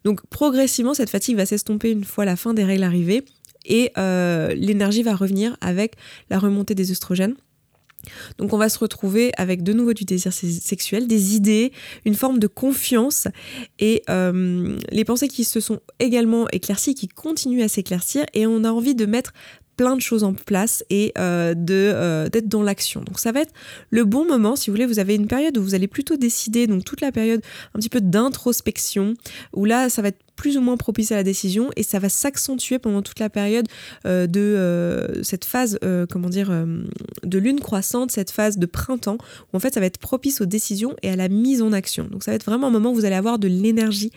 [0.04, 3.24] Donc progressivement cette fatigue va s'estomper une fois la fin des règles arrivée
[3.66, 5.96] et euh, l'énergie va revenir avec
[6.30, 7.36] la remontée des oestrogènes.
[8.38, 11.72] Donc on va se retrouver avec de nouveau du désir sexuel, des idées,
[12.06, 13.28] une forme de confiance
[13.80, 18.64] et euh, les pensées qui se sont également éclaircies, qui continuent à s'éclaircir et on
[18.64, 19.34] a envie de mettre
[19.78, 23.02] plein de choses en place et euh, de euh, d'être dans l'action.
[23.02, 23.54] Donc ça va être
[23.90, 24.86] le bon moment si vous voulez.
[24.86, 27.42] Vous avez une période où vous allez plutôt décider, donc toute la période
[27.74, 29.16] un petit peu d'introspection,
[29.54, 32.10] où là ça va être plus ou moins propice à la décision et ça va
[32.10, 33.68] s'accentuer pendant toute la période
[34.06, 36.52] euh, de euh, cette phase, euh, comment dire,
[37.24, 39.18] de lune croissante, cette phase de printemps
[39.54, 42.06] où en fait ça va être propice aux décisions et à la mise en action.
[42.06, 44.12] Donc ça va être vraiment un moment où vous allez avoir de l'énergie,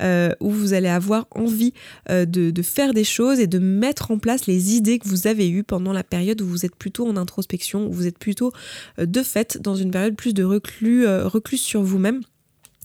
[0.00, 1.72] où vous allez avoir envie
[2.08, 5.64] de, faire des choses et de mettre en place les idées que vous avez eues
[5.64, 8.52] pendant la période où vous êtes plutôt en introspection, où vous êtes plutôt
[8.98, 12.22] de fait dans une période plus de reclus sur vous-même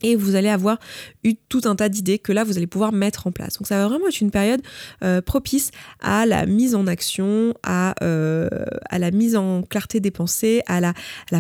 [0.02, 0.80] et vous allez avoir
[1.24, 3.58] eu tout un tas d'idées que là vous allez pouvoir mettre en place.
[3.58, 4.62] Donc ça va vraiment être une période
[5.04, 8.50] euh, propice à la mise en action, à, euh,
[8.92, 10.94] la mise en clarté des pensées, à la,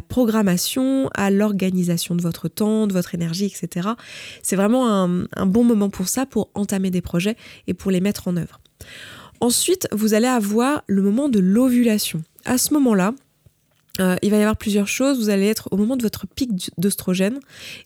[0.07, 3.89] programmation, à l'organisation de votre temps, de votre énergie, etc.
[4.41, 7.35] C'est vraiment un bon moment pour ça, pour entamer des projets
[7.67, 8.59] et pour les mettre en œuvre.
[9.41, 12.21] Ensuite, vous allez avoir le moment de l'ovulation.
[12.45, 13.13] À ce moment-là,
[13.99, 15.19] euh, il va y avoir plusieurs choses.
[15.19, 17.39] Vous allez être au moment de votre pic d'oestrogène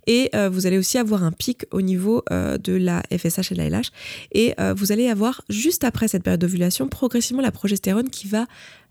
[0.08, 3.56] et euh, vous allez aussi avoir un pic au niveau euh, de la FSH et
[3.56, 3.89] de la LH.
[4.34, 8.45] Et vous allez avoir juste après cette période d'ovulation progressivement la progestérone qui va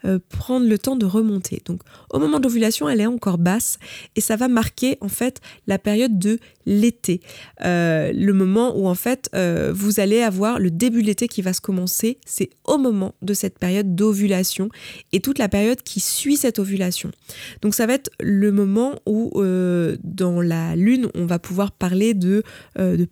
[0.05, 1.63] euh, prendre le temps de remonter.
[1.65, 3.79] Donc au moment de l'ovulation, elle est encore basse
[4.17, 7.21] et ça va marquer en fait la période de l'été,
[7.65, 11.41] euh, le moment où en fait euh, vous allez avoir le début de l'été qui
[11.41, 12.19] va se commencer.
[12.27, 14.71] C'est au moment de cette période d'ovulation
[15.13, 17.13] et toute la période qui suit cette ovulation.
[17.61, 19.31] Donc ça va être le moment où
[20.03, 22.43] dans la lune on va pouvoir parler de,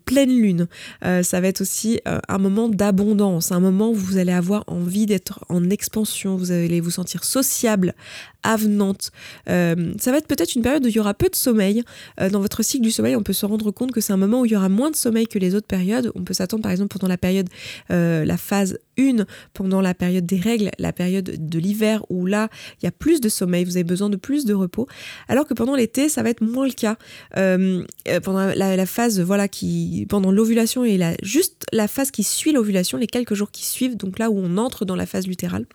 [0.05, 0.67] pleine lune.
[1.01, 5.45] ça va être aussi un moment d'abondance, un moment où vous allez avoir envie d'être
[5.49, 7.95] en expansion, vous allez vous sentir sociable,
[8.43, 9.11] avenante.
[9.49, 11.83] Euh, ça va être peut-être une période où il y aura peu de sommeil.
[12.19, 14.41] Euh, dans votre cycle du sommeil, on peut se rendre compte que c'est un moment
[14.41, 16.11] où il y aura moins de sommeil que les autres périodes.
[16.15, 17.49] On peut s'attendre par exemple pendant la période,
[17.91, 22.49] euh, la phase 1, pendant la période des règles, la période de l'hiver, où là,
[22.81, 24.87] il y a plus de sommeil, vous avez besoin de plus de repos.
[25.27, 26.97] Alors que pendant l'été, ça va être moins le cas.
[27.33, 32.97] pendant la, phase, voilà, qui, pendant l'ovulation et la, juste la phase qui suit l'ovulation,
[32.97, 35.65] les quelques jours qui suivent, donc là où on entre dans la phase lutérale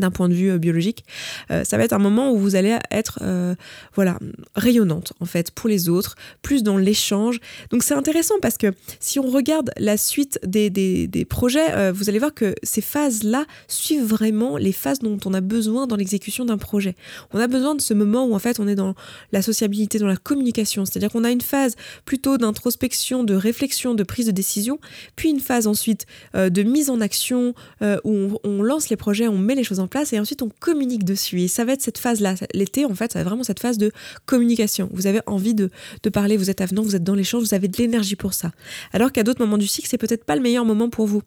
[0.00, 1.04] d'un point de vue euh, biologique,
[1.50, 3.54] euh, ça va être un moment où vous allez être euh,
[3.94, 4.18] voilà
[4.54, 7.40] rayonnante en fait pour les autres, plus dans l'échange.
[7.70, 12.18] Donc c'est intéressant parce que si on regarde la suite des, des, projets, vous allez
[12.18, 16.58] voir que ces phases-là suivent vraiment les phases dont on a besoin dans l'exécution d'un
[16.58, 16.94] projet.
[17.32, 18.94] On a besoin de ce moment où en fait on est dans
[19.32, 24.02] la sociabilité, dans la communication, c'est-à-dire qu'on a une phase plutôt d'introspection, de réflexion, de
[24.02, 24.78] prise de décision,
[25.16, 29.38] puis une phase ensuite de mise en action où on, on lance les projets, on
[29.38, 31.40] met les choses en place et ensuite on communique dessus.
[31.40, 32.34] Et ça va être cette phase-là.
[32.54, 33.92] L'été, en fait, ça va vraiment cette phase de
[34.24, 34.88] communication.
[34.92, 35.70] Vous avez envie de,
[36.02, 38.52] de parler, vous êtes avenant, vous êtes dans l'échange, vous avez de l'énergie pour ça.
[38.92, 41.22] Alors qu'à d'autres moments du cycle, c'est peut-être pas le meilleur moment pour vous.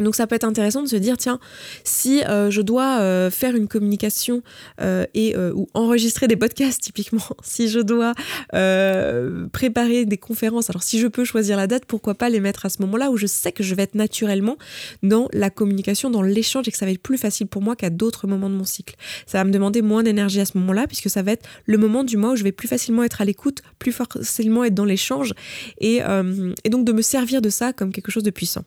[0.00, 1.38] Donc ça peut être intéressant de se dire tiens
[1.84, 4.42] si euh, je dois euh, faire une communication
[4.80, 8.14] euh, et ou enregistrer des podcasts typiquement si je dois
[9.52, 12.68] préparer des conférences alors si je peux choisir la date pourquoi pas les mettre à
[12.68, 14.56] ce moment-là où je sais que je vais être naturellement
[15.02, 17.90] dans la communication dans l'échange et que ça va être plus facile pour moi qu'à
[17.90, 18.96] d'autres moments de mon cycle.
[19.26, 22.04] Ça va me demander moins d'énergie à ce moment-là puisque ça va être le moment
[22.04, 25.34] du mois où je vais plus facilement être à l'écoute plus facilement être dans l'échange
[25.80, 26.00] et,
[26.64, 28.64] et donc de me servir de ça comme quelque chose de puissant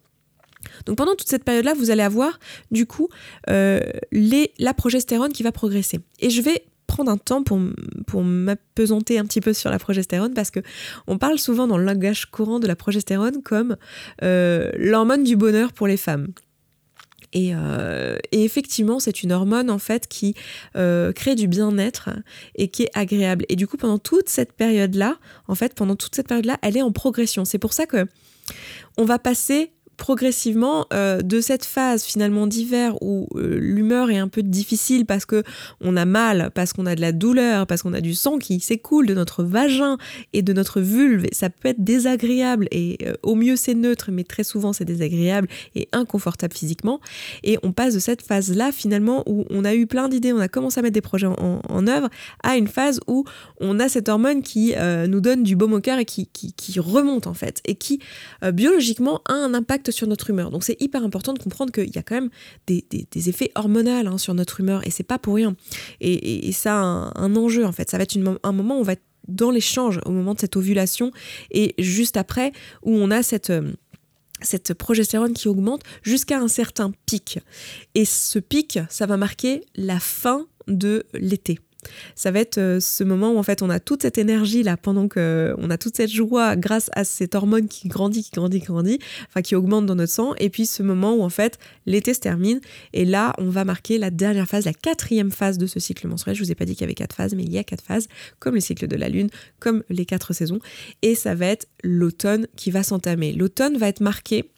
[0.86, 2.40] donc pendant toute cette période-là, vous allez avoir
[2.72, 3.10] du coup
[3.50, 3.80] euh,
[4.12, 6.00] la progestérone qui va progresser.
[6.20, 7.60] Et je vais prendre un temps pour,
[8.06, 10.60] pour m'apesanter un petit peu sur la progestérone parce que
[11.08, 13.78] on parle souvent dans le langage courant de la progestérone comme
[14.24, 16.28] euh, l'hormone du bonheur pour les femmes.
[17.34, 20.36] Et, euh, et, effectivement, c'est une hormone en fait qui
[20.74, 22.10] crée du bien-être
[22.56, 23.46] et qui est agréable.
[23.48, 25.16] Et du coup, pendant toute cette période-là,
[25.48, 27.46] en fait, pendant toute cette période-là, elle est en progression.
[27.46, 28.06] C'est pour ça que
[28.98, 29.72] on va passer
[30.02, 35.26] progressivement euh, de cette phase finalement d'hiver où euh, l'humeur est un peu difficile parce
[35.28, 35.44] que
[35.80, 38.60] on a mal, parce qu'on a de la douleur, parce qu'on a du sang qui
[38.62, 40.00] s'écoule de notre vagin
[40.34, 44.24] et de notre vulve, ça peut être désagréable et euh, au mieux c'est neutre, mais
[44.24, 47.00] très souvent c'est désagréable et inconfortable physiquement.
[47.44, 50.48] Et on passe de cette phase-là finalement où on a eu plein d'idées, on a
[50.48, 52.10] commencé à mettre des projets en, œuvre,
[52.42, 53.24] à une phase où
[53.60, 54.74] on a cette hormone qui
[55.08, 58.00] nous donne du baume au cœur et qui, qui, remonte en fait et qui
[58.52, 60.52] biologiquement a un impact sur notre humeur.
[60.52, 62.30] Donc c'est hyper important de comprendre qu'il y a quand même
[62.68, 65.56] des, effets hormonaux hein, sur notre humeur et c'est pas pour rien.
[66.00, 67.90] Et, ça a un, enjeu en fait.
[67.90, 70.56] Ça va être un moment où on va être dans l'échange au moment de cette
[70.56, 71.12] ovulation
[71.52, 72.52] et juste après
[72.84, 73.72] où on a cette euh,
[74.44, 77.40] cette progestérone qui augmente jusqu'à un certain pic.
[77.94, 81.60] Et ce pic, ça va marquer la fin de l'été
[82.16, 84.78] ça va être euh, ce moment où en fait on a toute cette énergie là
[84.78, 88.60] pendant que on a toute cette joie grâce à cette hormone qui grandit, qui grandit,
[88.60, 91.58] qui grandit, enfin qui augmente dans notre sang, et puis ce moment où en fait
[91.86, 92.60] l'été se termine
[92.94, 96.36] et là on va marquer la dernière phase, la quatrième phase de ce cycle menstruel.
[96.36, 97.84] Je vous ai pas dit qu'il y avait quatre phases, mais il y a quatre
[97.84, 98.08] phases,
[98.40, 100.60] comme le cycle de la lune, comme les quatre saisons,
[101.02, 103.34] et ça va être l'automne qui va s'entamer.
[103.34, 104.52] L'automne va être marqué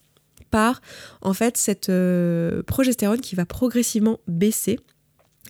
[0.52, 0.82] par
[1.22, 4.80] en fait cette euh, progestérone qui va progressivement baisser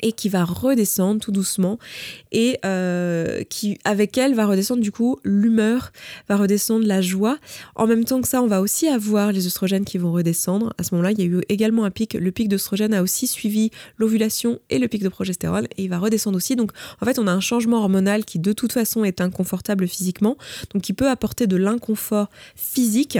[0.02, 1.78] et qui va redescendre tout doucement
[2.32, 5.92] et euh, qui avec elle va redescendre du coup l'humeur,
[6.28, 7.38] va redescendre la joie.
[7.76, 10.74] En même temps que ça, on va aussi avoir les oestrogènes qui vont redescendre.
[10.78, 12.16] À ce moment-là, il y a eu également un pic.
[12.16, 16.00] Le pic d'oestrogène a aussi suivi l'ovulation et le pic de progestérone et il va
[16.00, 16.56] redescendre aussi.
[16.56, 20.38] Donc en fait, on a un changement hormonal qui de toute façon est inconfortable physiquement,
[20.74, 23.20] donc qui peut apporter de l'inconfort physique,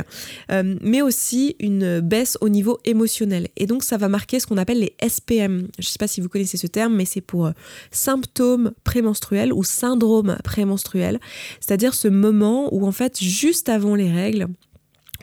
[0.52, 3.50] euh, mais aussi une baisse au niveau émotionnel.
[3.58, 5.68] Et donc ça va marquer ce qu'on appelle les SPM.
[5.78, 7.52] Je ne sais pas si vous connaissez ce terme, mais c'est pour euh,
[7.92, 11.20] symptômes prémenstruels ou syndrome prémenstruel,
[11.60, 14.48] c'est-à-dire ce moment où en fait juste avant les règles,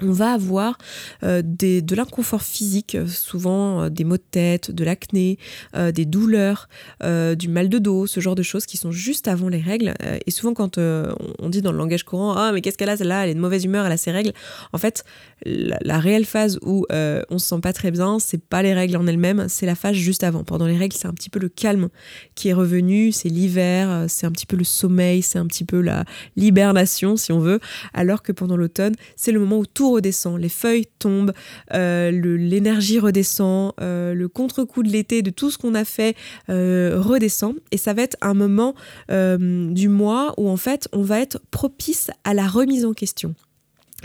[0.02, 0.78] on va avoir
[1.22, 5.38] euh, des, de l'inconfort physique, souvent euh, des maux de tête, de l'acné,
[5.76, 6.68] euh, des douleurs,
[7.00, 9.94] du mal de dos, ce genre de choses qui sont juste avant les règles.
[10.26, 13.24] et souvent quand on dit dans le langage courant, ah mais qu'est-ce qu'elle a celle-là,
[13.24, 14.32] elle est de mauvaise humeur, elle a ses règles.
[14.72, 15.04] En fait,
[15.44, 19.06] la, réelle phase où on se sent pas très bien, c'est pas les règles en
[19.06, 20.44] elles-mêmes, c'est la phase juste avant.
[20.44, 21.88] Pendant les règles, c'est un petit peu le calme
[22.34, 25.80] qui est revenu, c'est l'hiver, c'est un petit peu le sommeil, c'est un petit peu
[25.80, 26.04] la
[26.36, 27.60] l'hibernation si on veut,
[27.94, 31.32] alors que pendant l'automne, c'est le moment où tout redescend, les feuilles tombent,
[31.74, 36.16] euh, l'énergie redescend, euh, le contre-coup de l'été, de tout ce qu'on a fait
[36.48, 37.54] euh, redescend.
[37.70, 38.74] Et ça va être un moment
[39.08, 43.34] du mois où en fait on va être propice à la remise en question.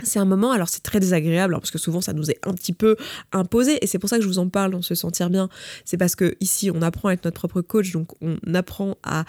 [0.02, 2.52] C'est un moment, alors c'est très désagréable, hein, parce que souvent ça nous est un
[2.52, 2.96] petit peu
[3.32, 5.48] imposé, et c'est pour ça que je vous en parle, on se sentir bien.
[5.84, 9.24] C'est parce que ici on apprend à être notre propre coach, donc on apprend à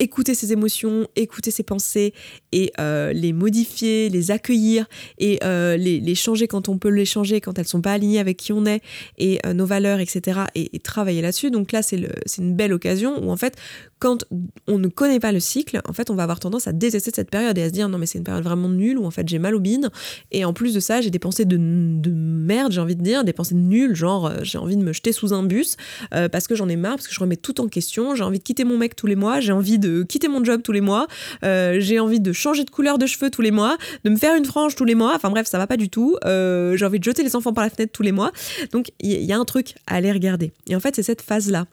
[0.00, 2.14] écouter ses émotions, écouter ses pensées
[2.52, 4.86] et euh, les modifier, les accueillir
[5.18, 8.36] et euh, les, changer quand on peut les changer, quand elles sont pas alignées avec
[8.36, 8.82] qui on est
[9.18, 10.40] et euh, nos valeurs, etc.
[10.54, 11.50] Et, travailler là-dessus.
[11.50, 11.98] Donc là, c'est
[12.38, 13.56] une belle occasion où en fait,
[13.98, 14.24] quand
[14.66, 17.30] on ne connaît pas le cycle, en fait, on va avoir tendance à détester cette
[17.30, 19.28] période et à se dire non mais c'est une période vraiment nulle où en fait
[19.28, 19.90] j'ai mal aux bines
[20.32, 23.24] et en plus de ça j'ai des pensées de, de merde, j'ai envie de dire,
[23.24, 25.76] des pensées nulles, genre j'ai envie de me jeter sous un bus
[26.10, 28.44] parce que j'en ai marre, parce que je remets tout en question, j'ai envie de
[28.44, 31.06] quitter mon mec tous les mois, j'ai envie de quitter mon job tous les mois,
[31.44, 34.36] euh, j'ai envie de changer de couleur de cheveux tous les mois, de me faire
[34.36, 36.98] une frange tous les mois, enfin bref, ça va pas du tout, euh, j'ai envie
[36.98, 38.32] de jeter les enfants par la fenêtre tous les mois.
[38.72, 40.52] Donc il y, a un truc à aller regarder.
[40.66, 41.66] Et en fait, c'est cette phase-là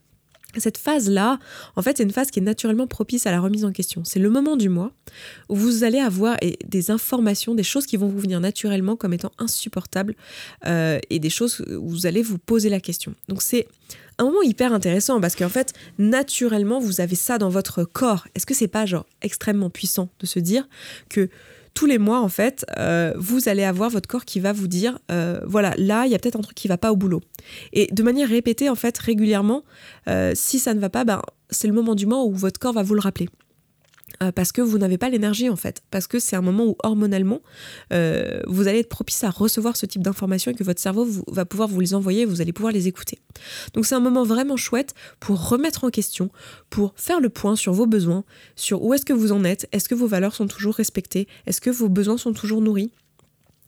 [0.59, 1.39] cette phase-là,
[1.75, 4.03] en fait, c'est une phase qui est naturellement propice à la remise en question.
[4.05, 4.91] C'est le moment du mois
[5.49, 9.31] où vous allez avoir des informations, des choses qui vont vous venir naturellement comme étant
[9.37, 10.15] insupportables
[10.65, 13.13] euh, et des choses où vous allez vous poser la question.
[13.27, 13.67] Donc c'est
[14.19, 18.27] un moment hyper intéressant parce qu'en fait, naturellement, vous avez ça dans votre corps.
[18.35, 20.67] Est-ce que c'est pas genre extrêmement puissant de se dire
[21.09, 21.29] que
[21.77, 24.97] tous les mois, en fait, euh, vous allez avoir votre corps qui va vous dire,
[25.11, 27.21] euh, voilà, là, il y a peut-être un truc qui va pas au boulot.
[27.71, 29.63] Et de manière répétée, en fait, régulièrement,
[30.07, 32.73] euh, si ça ne va pas, ben, c'est le moment du mois où votre corps
[32.73, 33.29] va vous le rappeler.
[34.23, 36.75] Euh, parce que vous n'avez pas l'énergie en fait, parce que c'est un moment où
[36.83, 37.41] hormonalement
[37.93, 41.45] euh, vous allez être propice à recevoir ce type d'informations et que votre cerveau va
[41.45, 43.19] pouvoir vous les envoyer vous allez pouvoir les écouter.
[43.73, 46.31] Donc c'est un moment vraiment chouette pour remettre en question,
[46.69, 48.23] pour faire le point sur vos besoins,
[48.55, 51.61] sur où est-ce que vous en êtes, est-ce que vos valeurs sont toujours respectées, est-ce
[51.61, 52.91] que vos besoins sont toujours nourris.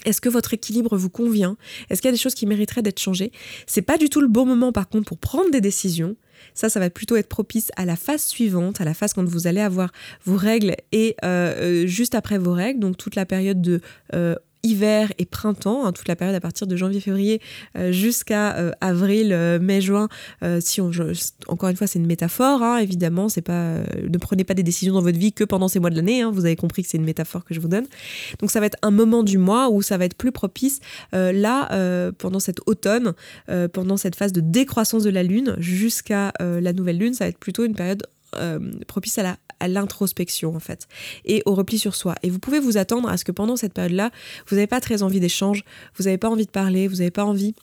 [0.05, 1.57] Est-ce que votre équilibre vous convient?
[1.89, 3.31] Est-ce qu'il y a des choses qui mériteraient d'être changées?
[3.67, 6.15] C'est pas du tout le bon moment par contre pour prendre des décisions.
[6.53, 9.47] Ça, ça va plutôt être propice à la phase suivante, à la phase quand vous
[9.47, 9.91] allez avoir
[10.23, 13.81] vos règles et euh, euh, juste après vos règles, donc toute la période de
[14.13, 17.41] euh, hiver et printemps, hein, toute la période à partir de janvier-février
[17.77, 19.59] euh, jusqu'à euh, avril, euh,
[20.59, 20.91] si on,
[21.47, 23.29] encore une fois, c'est une métaphore, hein, évidemment.
[23.29, 25.95] C'est pas, ne prenez pas des décisions dans votre vie que pendant ces mois de
[25.95, 26.21] l'année.
[26.21, 27.85] Hein, vous avez compris que c'est une métaphore que je vous donne.
[28.39, 30.79] Donc ça va être un moment du mois où ça va être plus propice.
[31.13, 33.13] là, pendant cet automne,
[33.73, 37.39] pendant cette phase de décroissance de la lune jusqu'à la nouvelle lune, ça va être
[37.39, 38.03] plutôt une période
[38.87, 40.87] propice à la à l'introspection en fait
[41.25, 42.15] et au repli sur soi.
[42.23, 44.11] Et vous pouvez vous attendre à ce que pendant cette période-là,
[44.47, 45.63] vous n'avez pas très envie d'échange,
[45.97, 47.55] vous n'avez pas envie de parler, vous n'avez pas envie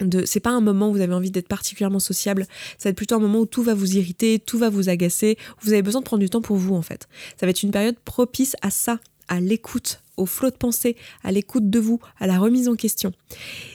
[0.00, 2.46] de c'est pas un moment où vous avez envie d'être particulièrement sociable,
[2.78, 5.38] ça va être plutôt un moment où tout va vous irriter, tout va vous agacer,
[5.60, 7.08] vous avez besoin de prendre du temps pour vous en fait.
[7.38, 11.30] Ça va être une période propice à ça, à l'écoute, au flot de pensée, à
[11.30, 13.12] l'écoute de vous, à la remise en question.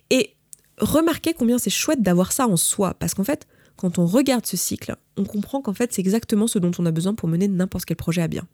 [0.09, 0.35] Et
[0.77, 3.47] remarquez combien c'est chouette d'avoir ça en soi parce qu'en fait,
[3.79, 6.91] quand on regarde ce cycle, on comprend qu'en fait c'est exactement ce dont on a
[6.91, 8.45] besoin pour mener n'importe quel projet à bien.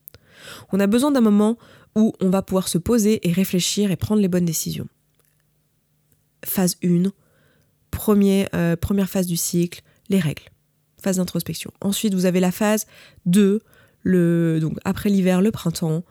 [0.71, 1.57] On a besoin d'un moment
[1.95, 4.87] où on va pouvoir se poser et réfléchir et prendre les bonnes décisions.
[6.45, 7.05] Phase 1,
[7.89, 10.43] premier, euh, première phase du cycle, les règles.
[11.01, 11.71] Phase d'introspection.
[11.81, 12.85] Ensuite, vous avez la phase
[13.25, 13.61] 2,
[14.03, 16.03] le, donc après l'hiver, le printemps,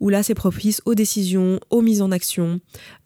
[0.00, 2.58] où là c'est propice aux décisions, aux mises en action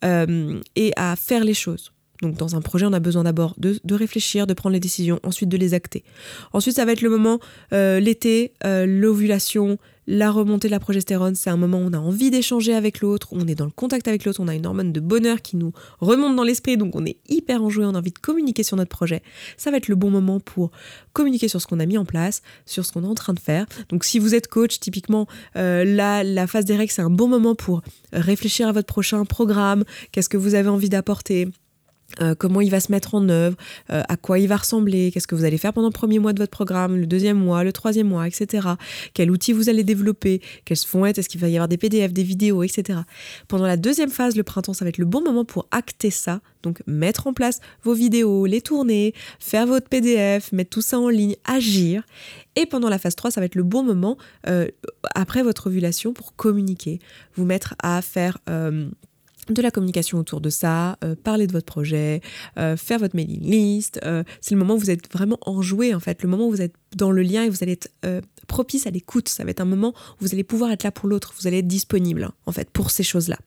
[0.05, 1.91] euh, et à faire les choses.
[2.21, 5.49] Donc dans un projet, on a besoin d'abord de, réfléchir, de prendre les décisions, ensuite
[5.49, 6.03] de les acter.
[6.53, 7.39] Ensuite, ça va être le moment,
[7.73, 9.77] euh, l'été, euh, l'ovulation,
[10.07, 13.27] la remontée de la progestérone, c'est un moment où on a envie d'échanger avec l'autre,
[13.33, 15.73] on est dans le contact avec l'autre, on a une hormone de bonheur qui nous
[15.99, 18.89] remonte dans l'esprit, donc on est hyper enjoué, on a envie de communiquer sur notre
[18.89, 19.21] projet.
[19.57, 20.71] Ça va être le bon moment pour
[21.11, 23.39] communiquer sur ce qu'on a mis en place, sur ce qu'on est en train de
[23.39, 23.65] faire.
[23.89, 25.27] Donc si vous êtes coach, typiquement,
[25.57, 27.81] euh, la phase des règles, c'est un bon moment pour
[28.13, 31.49] réfléchir à votre prochain programme, qu'est-ce que vous avez envie d'apporter?
[32.21, 33.57] Euh, comment il va se mettre en œuvre,
[33.91, 36.33] euh, à quoi il va ressembler, qu'est-ce que vous allez faire pendant le premier mois
[36.33, 38.67] de votre programme, le deuxième mois, le troisième mois, etc.
[39.13, 42.13] Quel outil vous allez développer, quels vont être, est-ce qu'il va y avoir des PDF,
[42.13, 42.99] des vidéos, etc.
[43.47, 46.41] Pendant la deuxième phase, le printemps, ça va être le bon moment pour acter ça,
[46.63, 51.09] donc mettre en place vos vidéos, les tourner, faire votre PDF, mettre tout ça en
[51.09, 52.03] ligne, agir.
[52.55, 54.17] Et pendant la phase 3, ça va être le bon moment,
[54.47, 54.67] euh,
[55.13, 56.99] après votre ovulation, pour communiquer,
[57.35, 58.39] vous mettre à faire
[59.53, 62.21] de la communication autour de ça, euh, parler de votre projet,
[62.57, 63.99] euh, faire votre mailing list.
[64.03, 66.61] Euh, c'est le moment où vous êtes vraiment enjoué en fait, le moment où vous
[66.61, 67.89] êtes dans le lien et vous allez être
[68.47, 69.27] propice à l'écoute.
[69.27, 71.59] Ça va être un moment où vous allez pouvoir être là pour l'autre, vous allez
[71.59, 73.37] être disponible en fait pour ces choses-là.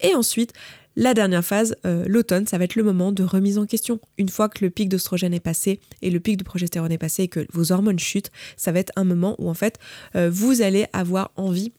[0.00, 0.52] Et ensuite,
[0.96, 3.98] la dernière phase, l'automne, ça va être le moment de remise en question.
[4.16, 7.24] Une fois que le pic d'ostrogène est passé et le pic de progestérone est passé
[7.24, 9.78] et que vos hormones chutent, ça va être un moment où en fait
[10.14, 11.72] vous allez avoir envie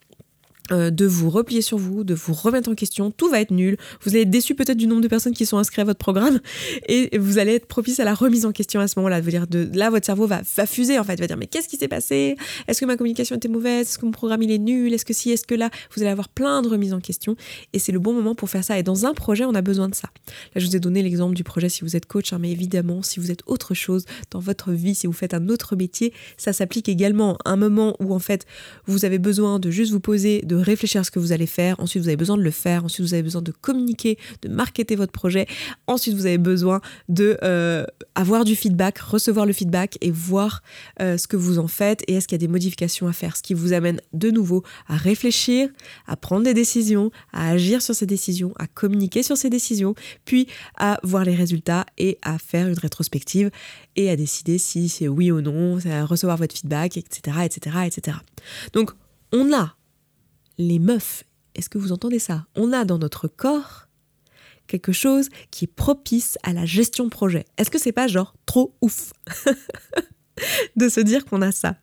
[0.72, 3.78] euh, de vous replier sur vous, de vous remettre en question, tout va être nul.
[4.02, 6.40] Vous allez être déçu peut-être du nombre de personnes qui sont inscrites à votre programme
[6.88, 9.22] et vous allez être propice à la remise en question à ce moment-là.
[9.22, 11.88] Dire là votre cerveau va, va fuser en fait, va dire mais qu'est-ce qui s'est
[11.88, 12.36] passé?
[12.68, 13.88] Est-ce que ma communication était mauvaise?
[13.88, 14.94] Est-ce que mon programme il est nul?
[14.94, 15.70] Est-ce que si Est-ce que là?
[15.96, 17.36] Vous allez avoir plein de remises en question
[17.74, 18.80] et c'est le bon moment pour faire ça.
[18.80, 20.10] Et dans un projet, on a besoin de ça.
[20.56, 23.04] Là, je vous ai donné l'exemple du projet si vous êtes coach, hein, mais évidemment,
[23.04, 26.54] si vous êtes autre chose dans votre vie, si vous faites un autre métier, ça
[26.54, 27.38] s'applique également.
[27.46, 28.46] Un moment où en fait
[28.86, 31.80] vous avez besoin de juste vous poser, de réfléchir à ce que vous allez faire,
[31.80, 34.96] ensuite vous avez besoin de le faire, ensuite vous avez besoin de communiquer, de marketer
[34.96, 35.48] votre projet,
[35.88, 37.86] ensuite vous avez besoin de euh,
[38.16, 40.62] avoir du feedback, recevoir le feedback et voir
[41.02, 43.38] euh, ce que vous en faites et est-ce qu'il y a des modifications à faire,
[43.38, 45.70] ce qui vous amène de nouveau à réfléchir,
[46.08, 49.96] à prendre des décisions, à agir sur ces décisions, à communiquer sur ces décisions,
[50.26, 50.48] puis
[50.78, 53.50] à voir les résultats et à faire une rétrospective
[53.96, 58.18] et à décider si c'est oui ou non, à recevoir votre feedback, etc., etc., etc.
[58.74, 58.92] Donc
[59.32, 59.76] on a
[60.58, 61.24] les meufs,
[61.56, 62.46] est-ce que vous entendez ça?
[62.56, 63.88] On a dans notre corps
[64.68, 67.46] quelque chose qui est propice à la gestion projet.
[67.58, 69.14] Est-ce que c'est pas genre trop ouf
[70.76, 71.76] de se dire qu'on a ça?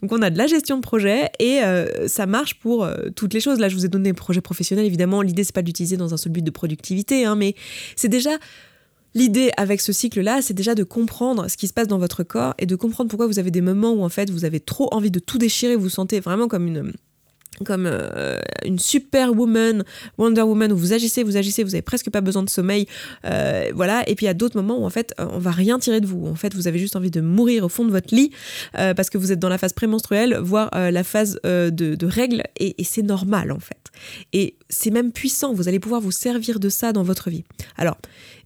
[0.00, 3.34] Donc on a de la gestion de projet et euh, ça marche pour euh, toutes
[3.34, 3.58] les choses.
[3.58, 4.86] Là, je vous ai donné des projets professionnels.
[4.86, 7.54] Évidemment, l'idée c'est pas d'utiliser dans un seul but de productivité, hein, mais
[7.96, 8.30] c'est déjà
[9.14, 12.54] L'idée avec ce cycle-là, c'est déjà de comprendre ce qui se passe dans votre corps
[12.58, 15.10] et de comprendre pourquoi vous avez des moments où en fait vous avez trop envie
[15.10, 16.92] de tout déchirer, vous sentez vraiment comme une,
[17.64, 19.84] comme euh, une super woman,
[20.16, 22.86] Wonder Woman, où vous agissez, vous agissez, vous avez presque pas besoin de sommeil,
[23.24, 24.08] euh, voilà.
[24.08, 26.06] Et puis il y a d'autres moments où en fait on va rien tirer de
[26.06, 26.26] vous.
[26.26, 28.30] En fait, vous avez juste envie de mourir au fond de votre lit
[28.78, 32.74] euh, parce que vous êtes dans la phase prémenstruelle, voire la phase de, règles, et
[32.84, 33.76] c'est normal en fait.
[34.32, 35.52] Et c'est même puissant.
[35.52, 37.44] Vous allez pouvoir vous servir de ça dans votre vie.
[37.76, 37.98] Alors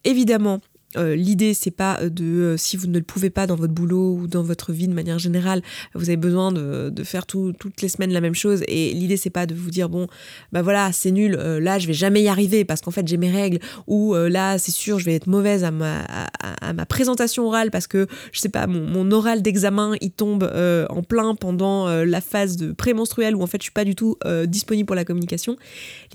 [0.04, 0.60] évidemment,
[0.97, 4.14] euh, l'idée, c'est pas de, euh, si vous ne le pouvez pas dans votre boulot
[4.14, 5.62] ou dans votre vie de manière générale,
[5.95, 8.62] vous avez besoin de, faire toutes les semaines la même chose.
[8.68, 10.07] Et l'idée, c'est pas de vous dire, bon,
[10.53, 13.16] bah voilà, c'est nul, euh, là, je vais jamais y arriver parce qu'en fait, j'ai
[13.16, 13.59] mes règles.
[13.86, 16.05] Ou là, c'est sûr, je vais être mauvaise à ma,
[16.40, 20.45] à, ma présentation orale parce que, je sais pas, mon, oral d'examen, il tombe
[20.88, 24.16] en plein pendant la phase de prémenstruelle où en fait, je suis pas du tout
[24.47, 25.57] disponible pour la communication.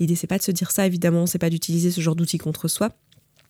[0.00, 2.68] L'idée, c'est pas de se dire ça, évidemment, c'est pas d'utiliser ce genre d'outils contre
[2.68, 2.92] soi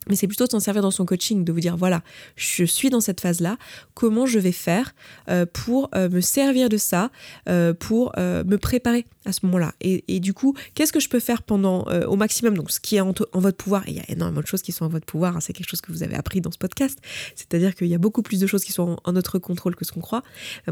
[0.09, 2.02] mais c'est plutôt de s'en servir dans son coaching, de vous dire voilà,
[2.36, 3.56] je suis dans cette phase-là,
[3.94, 4.94] comment je vais faire
[5.28, 7.11] euh, pour euh, me servir de ça,
[7.48, 9.72] euh, pour me préparer à ce moment-là.
[9.80, 12.56] Et, du coup, qu'est-ce que je peux faire pendant au maximum?
[12.56, 14.72] Donc, ce qui est en, votre pouvoir, et il y a énormément de choses qui
[14.72, 16.98] sont en votre pouvoir, hein, c'est quelque chose que vous avez appris dans ce podcast,
[17.34, 19.92] c'est-à-dire qu'il y a beaucoup plus de choses qui sont en, notre contrôle que ce
[19.92, 20.22] qu'on croit.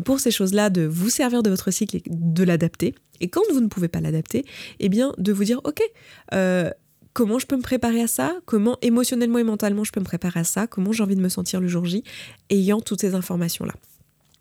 [0.04, 2.94] Pour ces choses-là, de vous servir de votre cycle et de l'adapter.
[3.20, 4.44] Et quand vous ne pouvez pas l'adapter,
[4.80, 5.82] eh bien, de vous dire ok
[7.16, 10.40] comment je peux me préparer à ça, comment émotionnellement et mentalement je peux me préparer
[10.40, 12.04] à ça, comment j'ai envie de me sentir le jour J,
[12.50, 13.72] ayant toutes ces informations-là.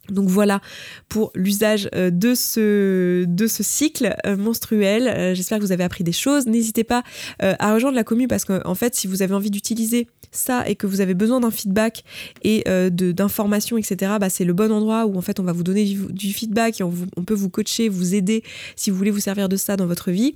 [0.09, 0.61] Donc voilà
[1.09, 5.07] pour l'usage euh, de ce, cycle euh, menstruel.
[5.07, 6.47] Euh, j'espère que vous avez appris des choses.
[6.47, 7.03] N'hésitez pas
[7.39, 10.87] à rejoindre la commune parce qu'en fait, si vous avez envie d'utiliser ça et que
[10.87, 12.03] vous avez besoin d'un feedback
[12.43, 15.85] et d'informations, etc., bah, c'est le bon endroit où en fait on va vous donner
[15.85, 18.43] du, feedback et on, peut vous coacher, vous aider
[18.75, 20.33] si vous voulez vous servir de ça dans votre vie.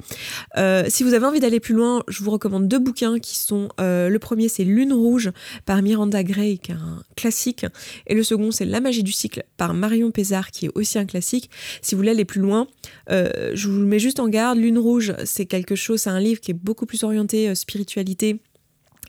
[0.88, 4.18] Si vous avez envie d'aller plus loin, je vous recommande deux bouquins qui sont le
[4.18, 5.32] premier c'est Lune rouge
[5.66, 7.66] par Miranda Gray qui est un classique
[8.08, 11.06] et le second c'est La magie du cycle par Marion Pézard qui est aussi un
[11.06, 11.52] classique.
[11.84, 12.68] Si vous voulez aller plus loin,
[13.10, 14.58] je vous mets juste en garde.
[14.58, 18.40] Lune rouge c'est quelque chose, c'est un livre qui est beaucoup plus orienté spiritualité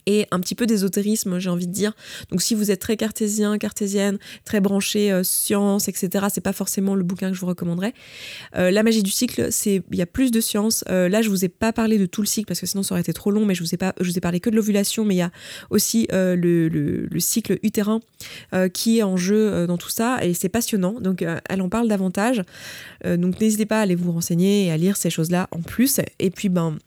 [0.07, 1.93] et un petit peu d'ésotérisme, j'ai envie de dire.
[2.31, 6.95] Donc si vous êtes très cartésien, cartésienne, très branché euh, science, etc., c'est pas forcément
[6.95, 7.95] le bouquin que je vous recommanderais.
[8.57, 10.85] Euh, la magie du cycle, c'est il y a plus de science.
[10.89, 12.95] Euh, là, je vous ai pas parlé de tout le cycle parce que sinon ça
[12.95, 15.15] aurait été trop long, mais je vous ai vous ai parlé que de l'ovulation, mais
[15.15, 15.31] il y a
[15.71, 18.01] aussi le, le, cycle utérin
[18.73, 21.01] qui est en jeu dans tout ça et c'est passionnant.
[21.01, 22.43] Donc elle en parle davantage.
[23.05, 26.01] donc n'hésitez pas à aller vous renseigner et à lire ces choses-là en plus.
[26.19, 26.79] Et puis ben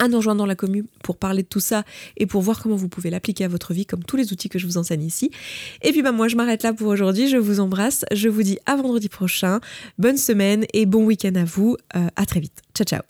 [0.00, 1.84] à nous rejoindre dans la commune pour parler de tout ça
[2.16, 4.58] et pour voir comment vous pouvez l'appliquer à votre vie comme tous les outils que
[4.58, 5.30] je vous enseigne ici.
[5.82, 8.58] Et puis bah moi je m'arrête là pour aujourd'hui, je vous embrasse, je vous dis
[8.66, 9.60] à vendredi prochain,
[9.98, 12.62] bonne semaine et bon week-end à vous, euh, à très vite.
[12.74, 13.09] Ciao ciao